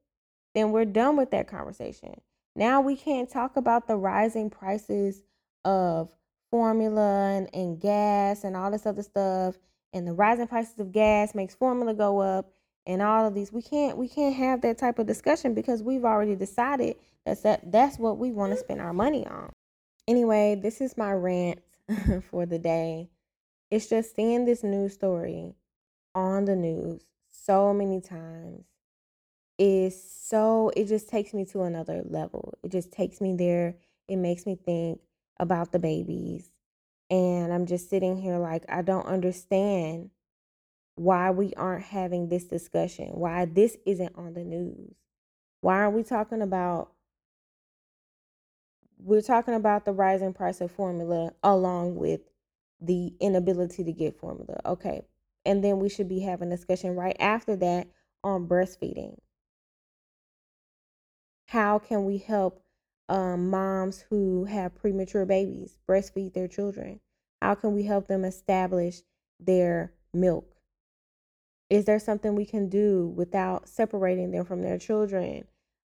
then 0.56 0.72
we're 0.72 0.86
done 0.86 1.16
with 1.16 1.30
that 1.30 1.46
conversation. 1.46 2.20
Now 2.56 2.80
we 2.80 2.96
can't 2.96 3.30
talk 3.30 3.56
about 3.56 3.86
the 3.86 3.96
rising 3.96 4.50
prices 4.50 5.22
of 5.64 6.12
formula 6.50 7.30
and, 7.30 7.48
and 7.54 7.80
gas 7.80 8.42
and 8.42 8.56
all 8.56 8.72
this 8.72 8.86
other 8.86 9.04
stuff 9.04 9.56
and 9.92 10.06
the 10.06 10.12
rising 10.12 10.46
prices 10.46 10.78
of 10.78 10.92
gas 10.92 11.34
makes 11.34 11.54
formula 11.54 11.94
go 11.94 12.20
up 12.20 12.52
and 12.86 13.02
all 13.02 13.26
of 13.26 13.34
these 13.34 13.52
we 13.52 13.62
can't 13.62 13.96
we 13.96 14.08
can't 14.08 14.34
have 14.34 14.60
that 14.62 14.78
type 14.78 14.98
of 14.98 15.06
discussion 15.06 15.54
because 15.54 15.82
we've 15.82 16.04
already 16.04 16.34
decided 16.34 16.96
that's 17.24 17.42
that 17.42 17.70
that's 17.70 17.98
what 17.98 18.18
we 18.18 18.32
want 18.32 18.50
to 18.50 18.56
mm-hmm. 18.56 18.64
spend 18.64 18.80
our 18.80 18.92
money 18.92 19.26
on. 19.26 19.52
Anyway 20.08 20.58
this 20.60 20.80
is 20.80 20.96
my 20.96 21.12
rant 21.12 21.60
for 22.30 22.46
the 22.46 22.58
day. 22.58 23.08
It's 23.70 23.88
just 23.88 24.16
seeing 24.16 24.44
this 24.44 24.64
news 24.64 24.94
story 24.94 25.54
on 26.14 26.44
the 26.44 26.56
news 26.56 27.02
so 27.28 27.72
many 27.72 28.00
times 28.00 28.64
is 29.58 30.02
so 30.02 30.72
it 30.74 30.86
just 30.86 31.08
takes 31.08 31.34
me 31.34 31.44
to 31.44 31.62
another 31.62 32.02
level. 32.04 32.54
It 32.64 32.72
just 32.72 32.90
takes 32.90 33.20
me 33.20 33.36
there. 33.36 33.76
It 34.08 34.16
makes 34.16 34.46
me 34.46 34.56
think 34.56 35.00
about 35.38 35.72
the 35.72 35.78
babies 35.78 36.50
and 37.10 37.52
i'm 37.52 37.66
just 37.66 37.90
sitting 37.90 38.16
here 38.16 38.38
like 38.38 38.64
i 38.68 38.80
don't 38.80 39.06
understand 39.06 40.10
why 41.00 41.30
we 41.30 41.54
aren't 41.56 41.84
having 41.84 42.28
this 42.28 42.44
discussion, 42.44 43.06
why 43.12 43.46
this 43.46 43.74
isn't 43.86 44.14
on 44.16 44.34
the 44.34 44.44
news. 44.44 44.94
Why 45.62 45.76
aren't 45.76 45.96
we 45.96 46.02
talking 46.02 46.42
about 46.42 46.92
we're 49.02 49.22
talking 49.22 49.54
about 49.54 49.86
the 49.86 49.92
rising 49.92 50.34
price 50.34 50.60
of 50.60 50.70
formula 50.70 51.32
along 51.42 51.96
with 51.96 52.20
the 52.82 53.14
inability 53.18 53.82
to 53.82 53.92
get 53.92 54.14
formula. 54.14 54.60
Okay. 54.66 55.06
And 55.46 55.64
then 55.64 55.78
we 55.78 55.88
should 55.88 56.08
be 56.08 56.20
having 56.20 56.52
a 56.52 56.56
discussion 56.56 56.94
right 56.96 57.16
after 57.18 57.56
that 57.56 57.88
on 58.22 58.46
breastfeeding. 58.46 59.16
How 61.46 61.78
can 61.78 62.04
we 62.04 62.18
help 62.18 62.62
um, 63.10 63.50
moms 63.50 64.04
who 64.08 64.44
have 64.44 64.76
premature 64.76 65.26
babies 65.26 65.76
breastfeed 65.86 66.32
their 66.32 66.48
children? 66.48 67.00
How 67.42 67.54
can 67.56 67.74
we 67.74 67.82
help 67.82 68.06
them 68.06 68.24
establish 68.24 69.02
their 69.40 69.92
milk? 70.14 70.46
Is 71.68 71.84
there 71.84 71.98
something 71.98 72.34
we 72.34 72.46
can 72.46 72.68
do 72.68 73.08
without 73.08 73.68
separating 73.68 74.30
them 74.30 74.44
from 74.44 74.62
their 74.62 74.78
children? 74.78 75.44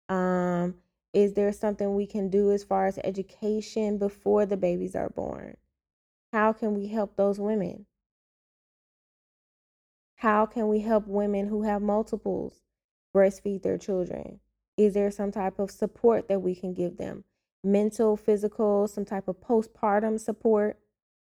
Um, 0.09 0.75
is 1.13 1.33
there 1.33 1.51
something 1.53 1.95
we 1.95 2.07
can 2.07 2.29
do 2.29 2.51
as 2.51 2.63
far 2.63 2.87
as 2.87 2.99
education 3.03 3.97
before 3.97 4.45
the 4.45 4.57
babies 4.57 4.95
are 4.95 5.09
born? 5.09 5.55
How 6.33 6.51
can 6.51 6.73
we 6.73 6.87
help 6.87 7.15
those 7.15 7.39
women? 7.39 7.85
How 10.15 10.45
can 10.45 10.67
we 10.67 10.79
help 10.79 11.07
women 11.07 11.47
who 11.47 11.63
have 11.63 11.81
multiples 11.81 12.61
breastfeed 13.15 13.61
their 13.61 13.77
children? 13.77 14.39
Is 14.77 14.93
there 14.93 15.11
some 15.11 15.31
type 15.31 15.59
of 15.59 15.71
support 15.71 16.27
that 16.27 16.41
we 16.41 16.55
can 16.55 16.73
give 16.73 16.97
them? 16.97 17.23
Mental, 17.63 18.17
physical, 18.17 18.87
some 18.87 19.05
type 19.05 19.27
of 19.27 19.39
postpartum 19.39 20.19
support? 20.19 20.77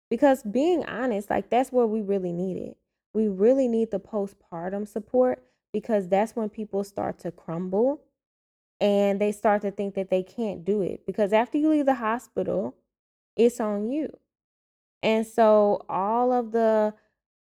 Because 0.10 0.44
being 0.44 0.86
honest, 0.86 1.30
like 1.30 1.50
that's 1.50 1.72
where 1.72 1.88
we 1.88 2.02
really 2.02 2.32
need 2.32 2.58
it 2.58 2.78
we 3.18 3.28
really 3.28 3.68
need 3.68 3.90
the 3.90 4.00
postpartum 4.00 4.88
support 4.88 5.44
because 5.74 6.08
that's 6.08 6.36
when 6.36 6.50
people 6.50 6.84
start 6.84 7.18
to 7.18 7.32
crumble 7.32 8.00
and 8.80 9.20
they 9.20 9.32
start 9.32 9.64
to 9.64 9.72
think 9.72 9.96
that 9.96 10.12
they 10.12 10.22
can't 10.22 10.64
do 10.64 10.84
it 10.84 11.04
because 11.08 11.34
after 11.34 11.58
you 11.58 11.68
leave 11.70 11.88
the 11.88 11.96
hospital 11.96 12.76
it's 13.36 13.60
on 13.60 13.90
you 13.90 14.16
and 15.02 15.26
so 15.26 15.84
all 15.90 16.32
of 16.32 16.52
the 16.52 16.94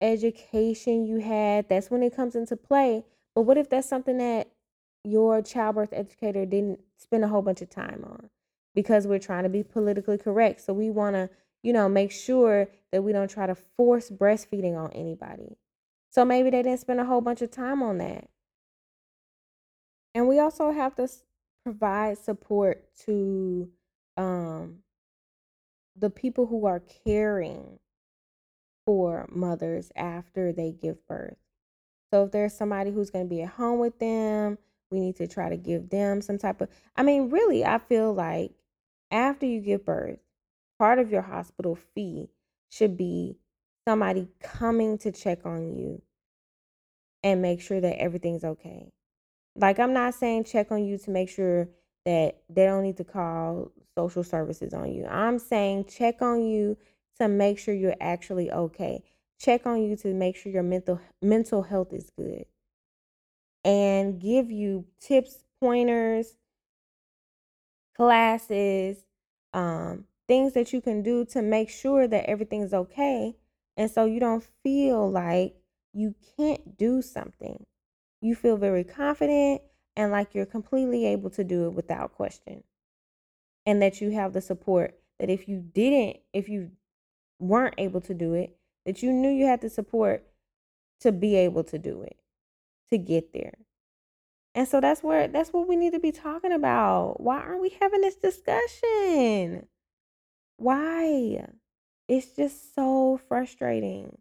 education 0.03 1.07
you 1.07 1.17
had 1.19 1.67
that's 1.71 1.91
when 1.91 2.03
it 2.03 2.15
comes 2.15 2.35
into 2.35 2.57
play 2.57 3.03
but 3.35 3.43
what 3.43 3.57
if 3.57 3.71
that's 3.71 3.89
something 3.89 4.19
that 4.19 4.51
your 5.05 5.43
childbirth 5.43 5.93
educator 5.93 6.45
didn't 6.47 6.81
spend 6.99 7.25
a 7.25 7.29
whole 7.29 7.43
bunch 7.43 7.61
of 7.63 7.71
time 7.71 8.05
on 8.05 8.31
because 8.75 9.07
we're 9.07 9.19
trying 9.19 9.45
to 9.45 9.49
be 9.49 9.63
politically 9.63 10.19
correct 10.19 10.61
so 10.61 10.73
we 10.73 10.91
want 10.91 11.15
to 11.15 11.29
you 11.65 11.73
know, 11.73 11.89
make 11.89 12.13
sure 12.13 12.69
that 12.93 13.03
we 13.03 13.13
don't 13.13 13.31
try 13.31 13.47
to 13.47 13.55
force 13.55 14.11
breastfeeding 14.11 14.77
on 14.77 14.93
anybody. 14.93 15.57
So 16.11 16.25
maybe 16.25 16.51
they 16.51 16.63
didn't 16.63 16.81
spend 16.81 17.01
a 17.01 17.07
whole 17.07 17.23
bunch 17.23 17.41
of 17.41 17.51
time 17.51 17.83
on 17.83 17.99
that. 17.99 18.29
And 20.15 20.29
we 20.29 20.39
also 20.39 20.71
have 20.71 20.95
to 20.97 21.09
provide 21.65 22.19
support 22.19 22.85
to 23.07 23.71
um, 24.19 24.81
the 25.97 26.11
people 26.11 26.47
who 26.47 26.67
are 26.67 26.83
caring 27.07 27.79
for 28.85 29.27
mothers 29.33 29.91
after 29.97 30.53
they 30.53 30.71
give 30.71 31.05
birth. 31.09 31.39
So 32.13 32.25
if 32.25 32.31
there's 32.31 32.55
somebody 32.55 32.91
who's 32.91 33.11
going 33.11 33.25
to 33.25 33.35
be 33.35 33.41
at 33.41 33.49
home 33.49 33.79
with 33.79 33.99
them, 33.99 34.59
we 34.95 35.01
need 35.01 35.17
to 35.17 35.27
try 35.27 35.51
to 35.51 35.57
give 35.57 35.91
them 35.91 36.23
some 36.23 36.39
type 36.39 36.61
of 36.61 36.69
I 36.97 37.03
mean, 37.03 37.29
really, 37.31 37.65
I 37.65 37.79
feel 37.79 38.15
like 38.15 38.53
after 39.11 39.45
you 39.45 39.61
give 39.61 39.85
birth, 39.85 40.19
part 40.79 40.99
of 40.99 41.11
your 41.11 41.23
hospital 41.23 41.77
fee 41.95 42.31
should 42.71 42.97
be 42.97 43.37
somebody 43.87 44.29
coming 44.43 44.97
to 44.99 45.13
check 45.13 45.45
on 45.45 45.77
you 45.77 46.03
and 47.23 47.43
make 47.43 47.61
sure 47.61 47.81
that 47.81 48.01
everything's 48.01 48.45
okay. 48.45 48.93
Like, 49.57 49.79
I'm 49.79 49.93
not 49.93 50.15
saying 50.15 50.45
check 50.45 50.73
on 50.73 50.85
you 50.85 50.99
to 50.99 51.11
make 51.11 51.29
sure 51.29 51.69
that 52.05 52.43
they 52.49 52.65
don't 52.67 52.83
need 52.83 52.97
to 52.99 53.05
call 53.05 53.71
social 53.97 54.25
services 54.25 54.75
on 54.75 54.93
you. 54.93 55.07
I'm 55.07 55.39
saying 55.39 55.87
check 55.87 56.21
on 56.21 56.43
you 56.45 56.77
to 57.19 57.29
make 57.29 57.59
sure 57.59 57.75
you're 57.75 57.95
actually 58.01 58.51
okay. 58.51 59.03
Check 59.39 59.67
on 59.67 59.83
you 59.83 59.97
to 59.97 60.13
make 60.13 60.37
sure 60.37 60.53
your 60.53 60.63
mental 60.63 61.01
mental 61.23 61.63
health 61.63 61.93
is 61.93 62.11
good. 62.17 62.47
And 63.65 64.21
give 64.21 64.51
you 64.51 64.85
tips, 65.01 65.45
pointers, 65.61 66.37
classes, 67.97 68.99
um, 69.55 70.05
things 70.29 70.53
that 70.53 70.73
you 70.73 70.81
can 70.81 71.03
do 71.03 71.25
to 71.27 71.43
make 71.43 71.71
sure 71.71 72.07
that 72.07 72.29
everything's 72.29 72.75
okay. 72.75 73.35
And 73.77 73.91
so 73.91 74.05
you 74.05 74.21
don't 74.21 74.45
feel 74.63 75.11
like 75.11 75.55
you 75.93 76.15
can't 76.37 76.77
do 76.77 77.01
something. 77.03 77.65
You 78.21 78.35
feel 78.35 78.57
very 78.57 78.85
confident 78.85 79.63
and 79.97 80.11
like 80.11 80.35
you're 80.35 80.47
completely 80.47 81.07
able 81.07 81.31
to 81.31 81.45
do 81.45 81.67
it 81.67 81.73
without 81.73 82.15
question. 82.15 82.65
And 83.67 83.81
that 83.81 84.01
you 84.01 84.11
have 84.11 84.33
the 84.33 84.41
support 84.41 84.99
that 85.19 85.31
if 85.31 85.49
you 85.49 85.61
didn't, 85.61 86.19
if 86.33 86.49
you 86.49 86.71
weren't 87.39 87.77
able 87.79 88.01
to 88.03 88.15
do 88.15 88.35
it, 88.35 88.57
that 88.85 89.03
you 89.03 89.13
knew 89.13 89.31
you 89.31 89.47
had 89.47 89.61
the 89.61 89.71
support 89.71 90.27
to 91.01 91.13
be 91.13 91.37
able 91.37 91.65
to 91.65 91.79
do 91.79 92.03
it, 92.03 92.17
to 92.91 92.99
get 92.99 93.33
there. 93.33 93.55
And 94.55 94.69
so 94.69 94.81
that's 94.81 95.03
where 95.03 95.27
that's 95.27 95.53
what 95.53 95.67
we 95.67 95.77
need 95.77 95.93
to 95.93 95.99
be 95.99 96.13
talking 96.13 96.53
about. 96.53 97.21
Why 97.21 97.39
aren't 97.39 97.61
we 97.63 97.77
having 97.81 98.03
this 98.03 98.17
discussion? 98.17 99.67
Why? 100.57 101.47
It's 102.09 102.37
just 102.37 102.75
so 102.75 103.21
frustrating. 103.29 104.19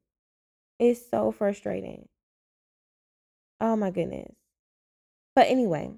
It's 0.79 1.09
so 1.09 1.31
frustrating. 1.31 2.07
Oh 3.61 3.75
my 3.75 3.91
goodness. 3.91 4.33
But 5.35 5.47
anyway, 5.47 5.93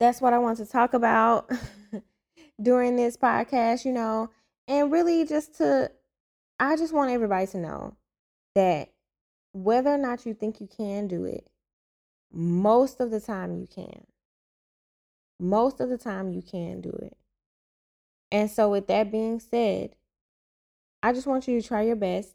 that's 0.00 0.20
what 0.20 0.32
I 0.32 0.38
want 0.38 0.58
to 0.58 0.66
talk 0.66 0.94
about 0.94 1.50
during 2.62 2.96
this 2.96 3.16
podcast, 3.16 3.84
you 3.84 3.92
know, 3.92 4.30
and 4.68 4.90
really 4.90 5.24
just 5.24 5.56
to, 5.58 5.90
I 6.58 6.76
just 6.76 6.92
want 6.92 7.10
everybody 7.10 7.46
to 7.48 7.58
know 7.58 7.96
that 8.54 8.90
whether 9.56 9.90
or 9.90 9.98
not 9.98 10.26
you 10.26 10.34
think 10.34 10.60
you 10.60 10.68
can 10.68 11.08
do 11.08 11.24
it, 11.24 11.46
most 12.30 13.00
of 13.00 13.10
the 13.10 13.20
time 13.20 13.56
you 13.56 13.66
can. 13.66 14.06
Most 15.40 15.80
of 15.80 15.88
the 15.88 15.98
time 15.98 16.30
you 16.30 16.42
can 16.42 16.80
do 16.80 16.90
it. 16.90 17.16
And 18.30 18.50
so, 18.50 18.70
with 18.70 18.86
that 18.88 19.10
being 19.10 19.40
said, 19.40 19.96
I 21.02 21.12
just 21.12 21.26
want 21.26 21.48
you 21.48 21.60
to 21.60 21.66
try 21.66 21.82
your 21.82 21.96
best 21.96 22.34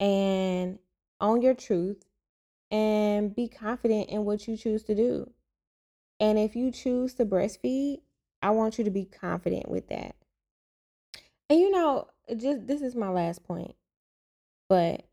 and 0.00 0.78
own 1.20 1.40
your 1.40 1.54
truth 1.54 2.04
and 2.70 3.34
be 3.34 3.48
confident 3.48 4.10
in 4.10 4.24
what 4.24 4.46
you 4.46 4.56
choose 4.56 4.82
to 4.84 4.94
do. 4.94 5.30
And 6.20 6.38
if 6.38 6.56
you 6.56 6.70
choose 6.70 7.14
to 7.14 7.24
breastfeed, 7.24 8.00
I 8.42 8.50
want 8.50 8.78
you 8.78 8.84
to 8.84 8.90
be 8.90 9.04
confident 9.04 9.68
with 9.68 9.88
that. 9.88 10.14
And 11.48 11.60
you 11.60 11.70
know, 11.70 12.08
just 12.36 12.66
this 12.66 12.82
is 12.82 12.94
my 12.94 13.08
last 13.08 13.44
point. 13.44 13.74
But 14.68 15.04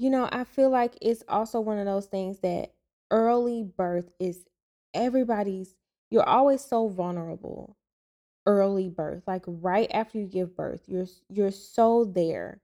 you 0.00 0.08
know, 0.08 0.30
I 0.32 0.44
feel 0.44 0.70
like 0.70 0.96
it's 1.02 1.22
also 1.28 1.60
one 1.60 1.76
of 1.76 1.84
those 1.84 2.06
things 2.06 2.38
that 2.38 2.72
early 3.10 3.62
birth 3.62 4.10
is 4.18 4.46
everybody's 4.94 5.76
you're 6.10 6.26
always 6.26 6.64
so 6.64 6.88
vulnerable 6.88 7.76
early 8.46 8.88
birth 8.88 9.22
like 9.26 9.44
right 9.46 9.88
after 9.92 10.18
you 10.18 10.26
give 10.26 10.56
birth 10.56 10.80
you're 10.86 11.06
you're 11.28 11.50
so 11.50 12.06
there. 12.06 12.62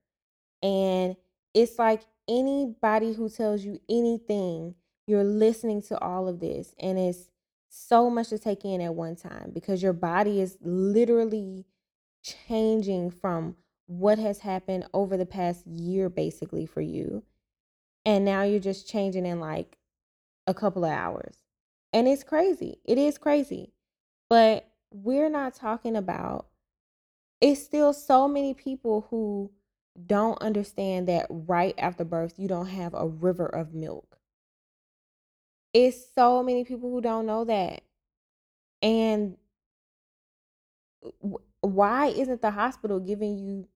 And 0.63 1.15
it's 1.53 1.77
like 1.77 2.01
anybody 2.27 3.13
who 3.13 3.29
tells 3.29 3.63
you 3.63 3.79
anything 3.87 4.73
you're 5.05 5.23
listening 5.23 5.83
to 5.83 5.99
all 5.99 6.27
of 6.27 6.39
this 6.39 6.73
and 6.79 6.97
it's 6.97 7.29
so 7.69 8.09
much 8.09 8.29
to 8.29 8.39
take 8.39 8.65
in 8.65 8.81
at 8.81 8.95
one 8.95 9.15
time 9.15 9.51
because 9.53 9.83
your 9.83 9.93
body 9.93 10.41
is 10.41 10.57
literally 10.61 11.65
changing 12.23 13.11
from 13.11 13.55
what 13.87 14.19
has 14.19 14.39
happened 14.39 14.85
over 14.93 15.17
the 15.17 15.25
past 15.25 15.65
year 15.65 16.09
basically 16.09 16.65
for 16.65 16.81
you 16.81 17.23
and 18.07 18.23
now 18.23 18.43
you're 18.43 18.61
just 18.61 18.87
changing 18.87 19.25
in 19.25 19.41
like 19.41 19.77
a 20.47 20.53
couple 20.53 20.85
of 20.85 20.91
hours. 20.91 21.35
And 21.91 22.07
it's 22.07 22.23
crazy. 22.23 22.79
It 22.85 22.97
is 22.97 23.17
crazy. 23.17 23.73
But 24.29 24.65
we're 24.91 25.29
not 25.29 25.53
talking 25.53 25.97
about 25.97 26.47
it's 27.41 27.61
still 27.61 27.91
so 27.91 28.27
many 28.27 28.53
people 28.53 29.07
who 29.09 29.51
don't 30.05 30.41
understand 30.41 31.09
that 31.09 31.27
right 31.29 31.75
after 31.77 32.05
birth 32.05 32.35
you 32.37 32.47
don't 32.47 32.67
have 32.67 32.93
a 32.93 33.05
river 33.05 33.45
of 33.45 33.73
milk. 33.73 34.17
It's 35.73 35.97
so 36.15 36.41
many 36.41 36.63
people 36.63 36.89
who 36.89 37.01
don't 37.01 37.25
know 37.25 37.43
that. 37.43 37.81
And 38.81 39.35
why 41.59 42.07
isn't 42.07 42.41
the 42.41 42.51
hospital 42.51 43.01
giving 43.01 43.37
you 43.37 43.67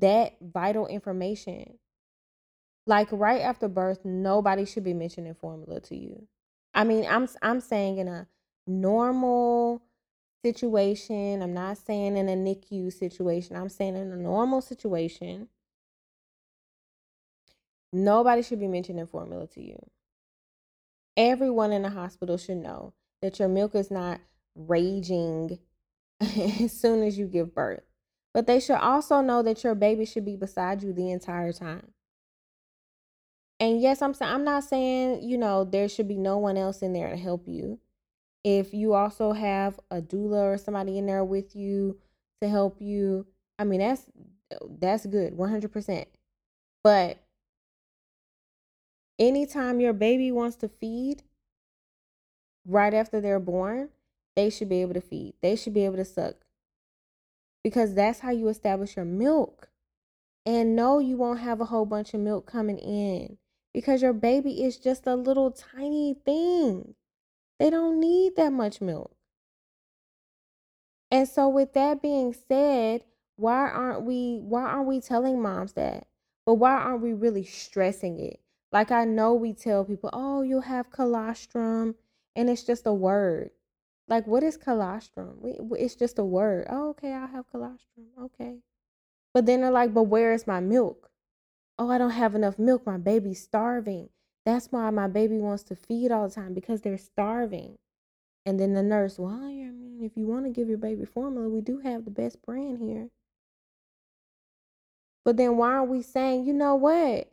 that 0.00 0.36
vital 0.40 0.86
information. 0.86 1.78
Like 2.86 3.08
right 3.10 3.40
after 3.40 3.68
birth 3.68 4.04
nobody 4.04 4.64
should 4.64 4.84
be 4.84 4.94
mentioning 4.94 5.34
formula 5.34 5.80
to 5.82 5.96
you. 5.96 6.26
I 6.74 6.84
mean 6.84 7.06
i'm 7.08 7.26
i'm 7.42 7.60
saying 7.60 7.98
in 7.98 8.06
a 8.06 8.28
normal 8.66 9.82
situation 10.44 11.42
i'm 11.42 11.54
not 11.54 11.78
saying 11.78 12.16
in 12.16 12.28
a 12.28 12.36
nicu 12.36 12.92
situation 12.92 13.56
i'm 13.56 13.68
saying 13.68 13.96
in 13.96 14.12
a 14.12 14.16
normal 14.16 14.60
situation 14.60 15.48
nobody 17.96 18.42
should 18.42 18.60
be 18.60 18.68
mentioning 18.68 19.06
formula 19.06 19.46
to 19.48 19.62
you. 19.62 19.78
Everyone 21.16 21.72
in 21.72 21.82
the 21.82 21.90
hospital 21.90 22.36
should 22.36 22.58
know 22.58 22.92
that 23.22 23.38
your 23.38 23.48
milk 23.48 23.74
is 23.74 23.90
not 23.90 24.20
raging 24.54 25.58
as 26.20 26.78
soon 26.78 27.02
as 27.02 27.18
you 27.18 27.26
give 27.26 27.54
birth 27.54 27.82
but 28.36 28.46
they 28.46 28.60
should 28.60 28.76
also 28.76 29.22
know 29.22 29.42
that 29.42 29.64
your 29.64 29.74
baby 29.74 30.04
should 30.04 30.26
be 30.26 30.36
beside 30.36 30.82
you 30.82 30.92
the 30.92 31.10
entire 31.10 31.54
time 31.54 31.94
and 33.58 33.80
yes, 33.80 34.02
I'm 34.02 34.12
saying 34.12 34.32
I'm 34.32 34.44
not 34.44 34.64
saying, 34.64 35.22
you 35.22 35.38
know, 35.38 35.64
there 35.64 35.88
should 35.88 36.08
be 36.08 36.18
no 36.18 36.38
one 36.38 36.56
else 36.56 36.82
in 36.82 36.92
there 36.92 37.10
to 37.10 37.16
help 37.16 37.48
you. 37.48 37.78
If 38.44 38.74
you 38.74 38.94
also 38.94 39.32
have 39.32 39.80
a 39.90 40.00
doula 40.00 40.54
or 40.54 40.58
somebody 40.58 40.98
in 40.98 41.06
there 41.06 41.24
with 41.24 41.56
you 41.56 41.98
to 42.42 42.48
help 42.48 42.80
you, 42.80 43.26
I 43.58 43.64
mean 43.64 43.80
that's 43.80 44.04
that's 44.78 45.06
good, 45.06 45.32
100%. 45.32 46.06
But 46.84 47.18
anytime 49.18 49.80
your 49.80 49.92
baby 49.94 50.30
wants 50.30 50.56
to 50.58 50.68
feed 50.68 51.22
right 52.66 52.94
after 52.94 53.20
they're 53.20 53.40
born, 53.40 53.88
they 54.36 54.50
should 54.50 54.68
be 54.68 54.82
able 54.82 54.94
to 54.94 55.00
feed. 55.00 55.34
They 55.42 55.56
should 55.56 55.74
be 55.74 55.84
able 55.84 55.96
to 55.96 56.04
suck. 56.04 56.45
Because 57.66 57.94
that's 57.94 58.20
how 58.20 58.30
you 58.30 58.46
establish 58.46 58.94
your 58.94 59.04
milk. 59.04 59.70
And 60.46 60.76
no, 60.76 61.00
you 61.00 61.16
won't 61.16 61.40
have 61.40 61.60
a 61.60 61.64
whole 61.64 61.84
bunch 61.84 62.14
of 62.14 62.20
milk 62.20 62.46
coming 62.46 62.78
in 62.78 63.38
because 63.74 64.02
your 64.02 64.12
baby 64.12 64.62
is 64.62 64.76
just 64.76 65.04
a 65.04 65.16
little 65.16 65.50
tiny 65.50 66.14
thing. 66.24 66.94
They 67.58 67.70
don't 67.70 67.98
need 67.98 68.36
that 68.36 68.52
much 68.52 68.80
milk. 68.80 69.16
And 71.10 71.28
so 71.28 71.48
with 71.48 71.72
that 71.72 72.00
being 72.00 72.36
said, 72.48 73.02
why 73.34 73.68
aren't 73.68 74.02
we 74.02 74.38
why 74.44 74.62
aren't 74.62 74.86
we 74.86 75.00
telling 75.00 75.42
moms 75.42 75.72
that? 75.72 76.06
But 76.44 76.54
why 76.54 76.70
aren't 76.70 77.02
we 77.02 77.14
really 77.14 77.44
stressing 77.44 78.20
it? 78.20 78.38
Like 78.70 78.92
I 78.92 79.04
know 79.06 79.34
we 79.34 79.52
tell 79.52 79.84
people, 79.84 80.10
"Oh, 80.12 80.42
you'll 80.42 80.60
have 80.60 80.92
colostrum," 80.92 81.96
and 82.36 82.48
it's 82.48 82.62
just 82.62 82.86
a 82.86 82.94
word. 82.94 83.50
Like 84.08 84.26
what 84.26 84.42
is 84.42 84.56
colostrum? 84.56 85.40
It's 85.72 85.96
just 85.96 86.18
a 86.18 86.24
word. 86.24 86.66
Oh, 86.70 86.90
okay, 86.90 87.12
I'll 87.12 87.26
have 87.26 87.50
colostrum. 87.50 88.06
Okay. 88.20 88.58
But 89.34 89.46
then 89.46 89.60
they're 89.60 89.70
like, 89.70 89.92
"But 89.92 90.04
where 90.04 90.32
is 90.32 90.46
my 90.46 90.60
milk?" 90.60 91.10
oh, 91.78 91.90
I 91.90 91.98
don't 91.98 92.10
have 92.10 92.34
enough 92.34 92.58
milk. 92.58 92.86
My 92.86 92.96
baby's 92.98 93.42
starving. 93.42 94.08
That's 94.44 94.68
why 94.70 94.90
my 94.90 95.08
baby 95.08 95.38
wants 95.38 95.64
to 95.64 95.76
feed 95.76 96.10
all 96.10 96.28
the 96.28 96.34
time 96.34 96.54
because 96.54 96.80
they're 96.80 96.98
starving. 96.98 97.78
And 98.44 98.60
then 98.60 98.74
the 98.74 98.82
nurse, 98.82 99.18
well, 99.18 99.32
I 99.32 99.50
mean, 99.50 99.98
if 100.02 100.16
you 100.16 100.26
want 100.26 100.44
to 100.44 100.50
give 100.50 100.68
your 100.68 100.78
baby 100.78 101.04
formula, 101.04 101.48
we 101.48 101.60
do 101.60 101.80
have 101.80 102.04
the 102.04 102.10
best 102.10 102.40
brand 102.42 102.78
here. 102.78 103.08
But 105.24 105.36
then 105.36 105.56
why 105.56 105.72
are 105.72 105.84
we 105.84 106.02
saying, 106.02 106.46
you 106.46 106.52
know 106.52 106.76
what? 106.76 107.28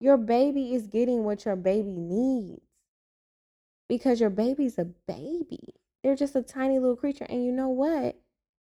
Your 0.00 0.18
baby 0.18 0.74
is 0.74 0.86
getting 0.86 1.24
what 1.24 1.46
your 1.46 1.56
baby 1.56 1.96
needs. 1.96 2.60
Because 3.88 4.20
your 4.20 4.30
baby's 4.30 4.78
a 4.78 4.84
baby. 4.84 5.74
They're 6.02 6.16
just 6.16 6.36
a 6.36 6.42
tiny 6.42 6.78
little 6.78 6.96
creature. 6.96 7.26
And 7.28 7.44
you 7.44 7.52
know 7.52 7.68
what? 7.68 8.16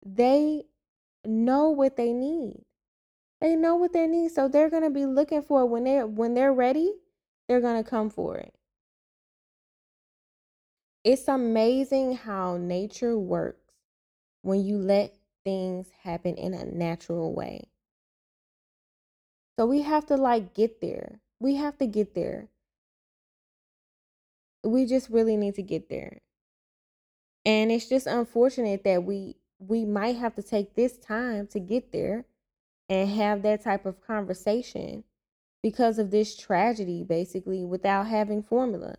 They 0.05 0.63
know 1.25 1.69
what 1.69 1.97
they 1.97 2.13
need. 2.13 2.63
They 3.41 3.55
know 3.55 3.75
what 3.75 3.93
they 3.93 4.07
need, 4.07 4.31
so 4.31 4.47
they're 4.47 4.69
gonna 4.69 4.89
be 4.89 5.05
looking 5.05 5.41
for 5.41 5.61
it 5.61 5.67
when 5.67 5.85
they're 5.85 6.05
when 6.05 6.33
they're 6.33 6.53
ready. 6.53 6.93
They're 7.47 7.61
gonna 7.61 7.83
come 7.83 8.09
for 8.09 8.37
it. 8.37 8.53
It's 11.03 11.27
amazing 11.27 12.17
how 12.17 12.57
nature 12.57 13.17
works 13.17 13.73
when 14.41 14.63
you 14.65 14.77
let 14.77 15.15
things 15.45 15.87
happen 16.03 16.35
in 16.35 16.53
a 16.53 16.65
natural 16.65 17.33
way. 17.33 17.69
So 19.57 19.65
we 19.65 19.81
have 19.81 20.05
to 20.07 20.15
like 20.15 20.53
get 20.53 20.81
there. 20.81 21.21
We 21.39 21.55
have 21.55 21.77
to 21.77 21.87
get 21.87 22.15
there. 22.15 22.49
We 24.63 24.85
just 24.85 25.09
really 25.09 25.37
need 25.37 25.55
to 25.55 25.63
get 25.63 25.89
there. 25.89 26.19
And 27.49 27.71
it's 27.71 27.89
just 27.89 28.05
unfortunate 28.05 28.83
that 28.83 29.05
we 29.05 29.35
we 29.57 29.83
might 29.83 30.17
have 30.17 30.35
to 30.35 30.43
take 30.43 30.75
this 30.75 30.99
time 30.99 31.47
to 31.47 31.59
get 31.59 31.91
there 31.91 32.25
and 32.87 33.09
have 33.09 33.41
that 33.41 33.63
type 33.63 33.87
of 33.87 34.05
conversation 34.05 35.03
because 35.63 35.97
of 35.97 36.11
this 36.11 36.37
tragedy 36.37 37.03
basically 37.03 37.65
without 37.65 38.05
having 38.05 38.43
formula. 38.43 38.97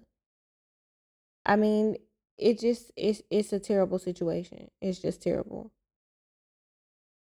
I 1.47 1.55
mean 1.55 1.99
it 2.39 2.59
just 2.59 2.91
it's 2.97 3.23
it's 3.31 3.53
a 3.53 3.61
terrible 3.61 4.01
situation. 4.01 4.69
It's 4.81 4.99
just 4.99 5.23
terrible. 5.23 5.71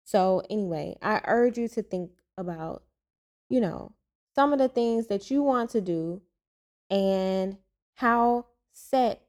So 0.04 0.42
anyway 0.50 0.98
i 1.04 1.22
urge 1.26 1.60
you 1.60 1.68
to 1.68 1.84
think 1.84 2.10
about 2.40 2.82
you 3.50 3.62
know 3.62 3.94
some 4.34 4.52
of 4.52 4.58
the 4.58 4.68
things 4.68 5.06
that 5.08 5.30
you 5.30 5.44
want 5.44 5.70
to 5.70 5.82
do 5.82 6.24
and 6.90 7.58
how 7.94 8.48
set 8.72 9.23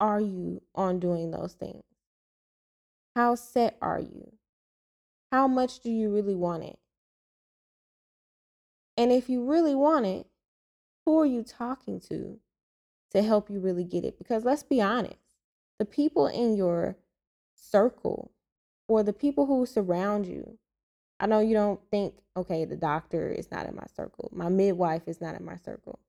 are 0.00 0.20
you 0.20 0.62
on 0.74 0.98
doing 0.98 1.30
those 1.30 1.52
things 1.52 1.84
how 3.14 3.34
set 3.34 3.76
are 3.80 4.00
you 4.00 4.32
how 5.30 5.46
much 5.46 5.80
do 5.80 5.90
you 5.90 6.10
really 6.10 6.34
want 6.34 6.64
it? 6.64 6.78
And 8.96 9.12
if 9.12 9.28
you 9.28 9.44
really 9.44 9.74
want 9.74 10.06
it, 10.06 10.26
who 11.06 11.20
are 11.20 11.26
you 11.26 11.42
talking 11.42 12.00
to 12.08 12.38
to 13.12 13.22
help 13.22 13.48
you 13.48 13.60
really 13.60 13.84
get 13.84 14.04
it? 14.04 14.18
Because 14.18 14.44
let's 14.44 14.62
be 14.62 14.82
honest, 14.82 15.36
the 15.78 15.84
people 15.84 16.26
in 16.26 16.56
your 16.56 16.96
circle 17.54 18.32
or 18.88 19.02
the 19.02 19.12
people 19.12 19.46
who 19.46 19.64
surround 19.66 20.26
you, 20.26 20.58
I 21.20 21.26
know 21.26 21.38
you 21.38 21.54
don't 21.54 21.80
think, 21.90 22.14
okay, 22.36 22.64
the 22.64 22.76
doctor 22.76 23.30
is 23.30 23.50
not 23.50 23.66
in 23.66 23.76
my 23.76 23.86
circle, 23.94 24.30
my 24.32 24.48
midwife 24.48 25.06
is 25.06 25.20
not 25.20 25.36
in 25.36 25.44
my 25.44 25.56
circle. 25.56 26.00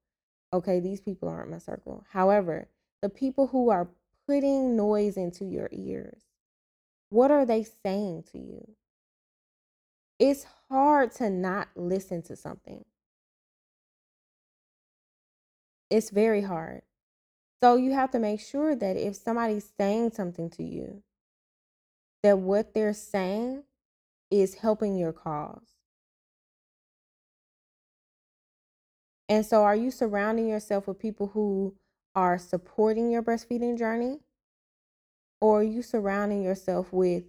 Okay, 0.53 0.79
these 0.79 0.99
people 0.99 1.29
aren't 1.29 1.51
my 1.51 1.59
circle. 1.59 2.03
However, 2.09 2.67
the 3.01 3.09
people 3.09 3.47
who 3.47 3.69
are 3.69 3.89
putting 4.27 4.75
noise 4.75 5.17
into 5.17 5.45
your 5.45 5.69
ears, 5.71 6.21
what 7.09 7.31
are 7.31 7.45
they 7.45 7.63
saying 7.63 8.23
to 8.31 8.37
you? 8.37 8.75
it's 10.21 10.45
hard 10.69 11.11
to 11.11 11.31
not 11.31 11.67
listen 11.75 12.21
to 12.21 12.35
something. 12.35 12.85
It's 15.89 16.11
very 16.11 16.43
hard. 16.43 16.83
So 17.63 17.75
you 17.75 17.93
have 17.93 18.11
to 18.11 18.19
make 18.19 18.39
sure 18.39 18.75
that 18.75 18.97
if 18.97 19.15
somebody's 19.15 19.71
saying 19.79 20.11
something 20.11 20.51
to 20.51 20.63
you, 20.63 21.01
that 22.21 22.37
what 22.37 22.75
they're 22.75 22.93
saying 22.93 23.63
is 24.29 24.53
helping 24.53 24.95
your 24.95 25.11
cause. 25.11 25.65
And 29.27 29.43
so, 29.43 29.63
are 29.63 29.75
you 29.75 29.89
surrounding 29.89 30.47
yourself 30.47 30.87
with 30.87 30.99
people 30.99 31.27
who 31.33 31.73
are 32.15 32.37
supporting 32.37 33.09
your 33.09 33.23
breastfeeding 33.23 33.77
journey? 33.77 34.19
Or 35.39 35.61
are 35.61 35.63
you 35.63 35.81
surrounding 35.81 36.43
yourself 36.43 36.91
with 36.93 37.23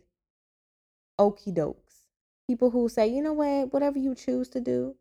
okey 1.19 1.53
dokes? 1.53 2.07
People 2.47 2.71
who 2.71 2.89
say, 2.89 3.07
you 3.07 3.23
know 3.23 3.33
what, 3.33 3.73
whatever 3.73 3.99
you 3.99 4.15
choose 4.15 4.49
to 4.51 4.61
do, 4.61 4.97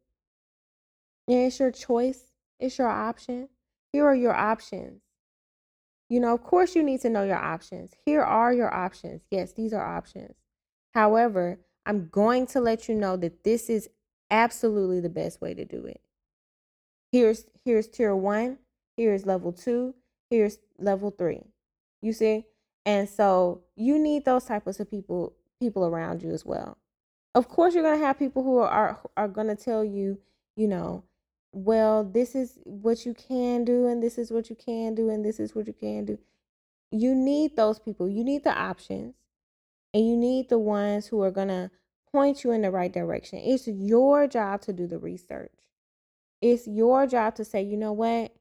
yeah, 1.27 1.39
it's 1.39 1.59
your 1.59 1.71
choice, 1.71 2.31
it's 2.59 2.77
your 2.77 2.87
option. 2.87 3.49
Here 3.91 4.05
are 4.05 4.15
your 4.15 4.33
options. 4.33 5.01
You 6.09 6.19
know, 6.19 6.33
of 6.33 6.43
course, 6.43 6.75
you 6.75 6.83
need 6.83 7.01
to 7.01 7.09
know 7.09 7.23
your 7.23 7.37
options. 7.37 7.93
Here 8.05 8.21
are 8.21 8.53
your 8.53 8.73
options. 8.73 9.21
Yes, 9.31 9.53
these 9.53 9.73
are 9.73 9.85
options. 9.97 10.35
However, 10.93 11.59
I'm 11.85 12.09
going 12.09 12.47
to 12.47 12.59
let 12.59 12.87
you 12.89 12.95
know 12.95 13.17
that 13.17 13.43
this 13.43 13.69
is 13.69 13.89
absolutely 14.29 14.99
the 14.99 15.09
best 15.09 15.41
way 15.41 15.53
to 15.53 15.65
do 15.65 15.85
it. 15.85 16.01
Here's 17.11 17.45
here's 17.65 17.87
tier 17.87 18.15
1, 18.15 18.57
here's 19.01 19.25
level 19.25 19.51
2, 19.51 19.95
here's 20.29 20.59
level 20.77 21.11
3. 21.11 21.41
You 22.01 22.13
see? 22.13 22.45
And 22.85 23.09
so 23.09 23.61
you 23.75 23.97
need 23.99 24.25
those 24.25 24.45
types 24.45 24.79
of 24.79 24.89
people 24.89 25.33
people 25.59 25.85
around 25.85 26.23
you 26.23 26.31
as 26.31 26.45
well. 26.45 26.77
Of 27.35 27.47
course 27.47 27.73
you're 27.73 27.83
to 27.83 27.97
have 27.97 28.19
people 28.19 28.43
who 28.43 28.57
are 28.57 28.99
are 29.15 29.27
to 29.27 29.55
tell 29.55 29.83
you, 29.83 30.19
you 30.55 30.67
know, 30.67 31.03
well, 31.51 32.03
this 32.03 32.35
is 32.35 32.59
what 32.63 33.05
you 33.05 33.13
can 33.13 33.63
do 33.65 33.87
and 33.87 34.01
this 34.01 34.17
is 34.17 34.31
what 34.31 34.49
you 34.49 34.55
can 34.55 34.95
do 34.95 35.09
and 35.09 35.23
this 35.23 35.39
is 35.39 35.55
what 35.55 35.67
you 35.67 35.73
can 35.73 36.05
do. 36.05 36.17
You 36.91 37.15
need 37.15 37.55
those 37.55 37.79
people. 37.79 38.09
You 38.09 38.23
need 38.23 38.43
the 38.43 38.57
options 38.57 39.15
and 39.93 40.07
you 40.07 40.17
need 40.17 40.49
the 40.49 40.59
ones 40.59 41.07
who 41.07 41.21
are 41.21 41.31
going 41.31 41.47
to 41.49 41.71
point 42.11 42.43
you 42.43 42.51
in 42.51 42.61
the 42.61 42.71
right 42.71 42.91
direction. 42.91 43.39
It's 43.39 43.67
your 43.67 44.27
job 44.27 44.61
to 44.61 44.73
do 44.73 44.87
the 44.87 44.97
research. 44.97 45.51
It's 46.41 46.67
your 46.67 47.07
job 47.07 47.35
to 47.35 47.45
say, 47.45 47.61
you 47.61 47.77
know 47.77 47.93
what? 47.93 48.33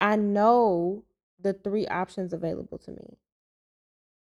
I 0.00 0.16
know 0.16 1.04
the 1.40 1.52
three 1.52 1.86
options 1.86 2.32
available 2.32 2.78
to 2.78 2.90
me. 2.90 3.18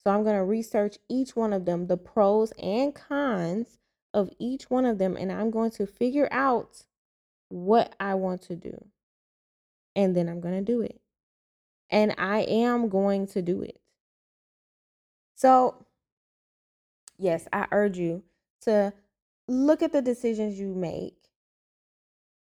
So 0.03 0.11
I'm 0.11 0.23
going 0.23 0.37
to 0.37 0.45
research 0.45 0.99
each 1.09 1.35
one 1.35 1.53
of 1.53 1.65
them, 1.65 1.87
the 1.87 1.97
pros 1.97 2.53
and 2.53 2.95
cons 2.95 3.79
of 4.15 4.31
each 4.39 4.71
one 4.71 4.85
of 4.85 4.99
them, 4.99 5.17
and 5.17 5.31
I'm 5.31 5.51
going 5.51 5.71
to 5.73 5.87
figure 5.87 6.29
out 6.31 6.85
what 7.49 7.95
I 7.99 8.15
want 8.15 8.43
to 8.43 8.57
do. 8.57 8.87
And 9.97 10.17
then 10.17 10.29
I'm 10.29 10.41
going 10.41 10.55
to 10.55 10.73
do 10.73 10.81
it. 10.81 11.01
And 11.91 12.15
I 12.19 12.41
am 12.41 12.89
going 12.89 13.27
to 13.29 13.43
do 13.43 13.63
it. 13.63 13.81
So, 15.35 15.87
yes, 17.19 17.49
I 17.53 17.67
urge 17.73 17.99
you 17.99 18.23
to 18.63 18.93
look 19.47 19.83
at 19.83 19.93
the 19.93 20.03
decisions 20.03 20.59
you 20.59 20.75
make. 20.75 21.17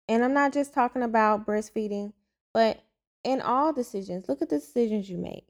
And 0.08 0.23
I'm 0.23 0.34
not 0.34 0.54
just 0.54 0.73
talking 0.73 1.02
about 1.02 1.45
breastfeeding, 1.45 2.13
but 2.54 2.84
in 3.23 3.41
all 3.41 3.73
decisions, 3.73 4.27
look 4.27 4.41
at 4.41 4.49
the 4.49 4.59
decisions 4.59 5.09
you 5.09 5.17
make 5.17 5.47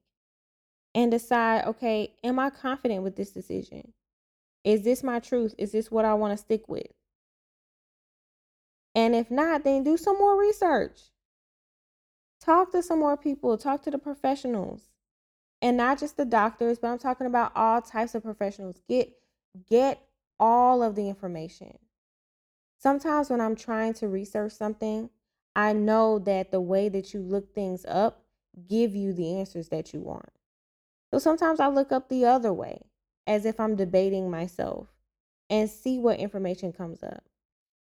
and 0.96 1.12
decide 1.12 1.66
okay, 1.66 2.14
am 2.24 2.40
I 2.40 2.50
confident 2.50 3.04
with 3.04 3.16
this 3.16 3.32
decision? 3.32 3.94
Is 4.64 4.84
this 4.84 5.04
my 5.04 5.20
truth? 5.20 5.54
Is 5.58 5.72
this 5.72 5.92
what 5.92 6.06
I 6.06 6.14
want 6.14 6.32
to 6.32 6.38
stick 6.38 6.68
with? 6.68 6.88
And 8.96 9.16
if 9.16 9.32
not, 9.32 9.64
then 9.64 9.84
do 9.84 9.98
some 9.98 10.18
more 10.18 10.40
research. 10.40 11.00
Talk 12.40 12.72
to 12.72 12.84
some 12.84 13.00
more 13.00 13.18
people, 13.18 13.58
talk 13.58 13.84
to 13.84 13.92
the 13.92 13.98
professionals. 13.98 14.82
And 15.62 15.78
not 15.78 16.00
just 16.00 16.18
the 16.18 16.26
doctors, 16.26 16.78
but 16.78 16.90
I'm 16.90 17.00
talking 17.00 17.28
about 17.28 17.54
all 17.56 17.82
types 17.82 18.16
of 18.16 18.24
professionals. 18.24 18.82
Get 18.88 19.14
get 19.70 20.06
all 20.40 20.84
of 20.84 20.96
the 20.96 21.08
information. 21.08 21.78
Sometimes 22.78 23.30
when 23.30 23.40
I'm 23.40 23.56
trying 23.56 23.94
to 23.96 24.10
research 24.10 24.52
something, 24.52 25.10
I 25.56 25.74
know 25.74 26.20
that 26.20 26.52
the 26.52 26.62
way 26.62 26.90
that 26.90 27.14
you 27.14 27.22
look 27.22 27.54
things 27.54 27.86
up 27.88 28.24
give 28.68 28.96
you 28.96 29.14
the 29.14 29.38
answers 29.40 29.70
that 29.70 29.94
you 29.94 30.00
want. 30.00 30.30
So 31.12 31.20
sometimes 31.20 31.60
I 31.60 31.68
look 31.68 31.92
up 31.92 32.10
the 32.10 32.26
other 32.26 32.52
way 32.52 32.82
as 33.28 33.46
if 33.46 33.60
I'm 33.60 33.76
debating 33.76 34.30
myself 34.32 34.88
and 35.50 35.70
see 35.70 36.00
what 36.00 36.20
information 36.20 36.74
comes 36.74 37.04
up. 37.04 37.24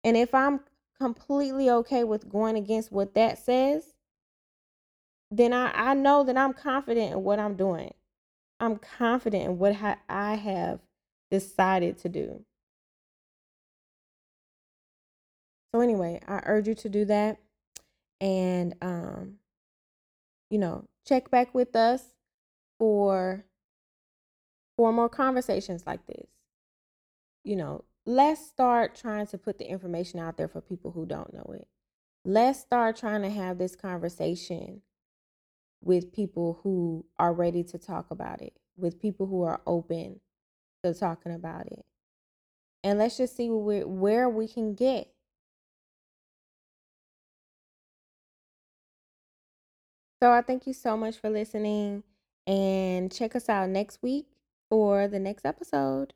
And 0.04 0.18
if 0.18 0.34
I'm 0.34 0.62
completely 1.00 1.70
okay 1.70 2.04
with 2.04 2.30
going 2.30 2.56
against 2.58 2.92
what 2.92 3.14
that 3.14 3.38
says, 3.38 3.94
then 5.32 5.54
I, 5.54 5.72
I 5.74 5.94
know 5.94 6.24
that 6.24 6.38
I'm 6.38 6.54
confident 6.54 7.14
in 7.14 7.24
what 7.24 7.40
I'm 7.40 7.56
doing. 7.56 7.94
I'm 8.60 8.78
confident 8.78 9.46
in 9.46 9.58
what 9.60 9.76
ha- 9.76 10.00
I 10.10 10.36
have 10.36 10.80
decided 11.30 11.98
to 12.00 12.10
do. 12.10 12.44
So 15.74 15.82
anyway, 15.82 16.20
I 16.28 16.42
urge 16.46 16.68
you 16.68 16.76
to 16.76 16.90
do 16.90 17.06
that 17.06 17.38
and 18.22 18.76
um 18.82 19.36
you 20.50 20.58
know, 20.58 20.86
check 21.08 21.30
back 21.30 21.54
with 21.54 21.76
us 21.76 22.04
for 22.78 23.46
for 24.78 24.92
more 24.92 25.10
conversations 25.10 25.84
like 25.86 26.06
this. 26.08 26.28
You 27.44 27.56
know, 27.56 27.84
let's 28.06 28.46
start 28.46 28.96
trying 28.96 29.28
to 29.28 29.38
put 29.38 29.58
the 29.58 29.70
information 29.70 30.20
out 30.20 30.38
there 30.38 30.48
for 30.48 30.62
people 30.62 30.92
who 30.92 31.06
don't 31.06 31.34
know 31.34 31.54
it. 31.54 31.68
Let's 32.26 32.60
start 32.60 32.98
trying 32.98 33.22
to 33.22 33.30
have 33.30 33.58
this 33.58 33.76
conversation 33.76 34.82
with 35.82 36.12
people 36.12 36.60
who 36.64 37.06
are 37.18 37.34
ready 37.34 37.64
to 37.64 37.78
talk 37.78 38.12
about 38.12 38.42
it, 38.42 38.54
with 38.78 39.00
people 39.00 39.26
who 39.28 39.44
are 39.44 39.62
open 39.66 40.20
to 40.84 40.94
talking 40.94 41.34
about 41.34 41.68
it. 41.68 41.86
And 42.84 43.00
let's 43.00 43.18
just 43.18 43.36
see 43.36 43.50
where, 43.50 43.88
where 43.88 44.30
we 44.30 44.48
can 44.48 44.74
get. 44.74 45.12
So 50.22 50.32
I 50.32 50.42
thank 50.42 50.68
you 50.68 50.74
so 50.74 50.98
much 50.98 51.18
for 51.18 51.30
listening 51.30 52.04
and 52.46 53.12
check 53.12 53.36
us 53.36 53.50
out 53.50 53.70
next 53.70 54.02
week 54.02 54.28
for 54.70 55.08
the 55.08 55.20
next 55.20 55.46
episode. 55.46 56.14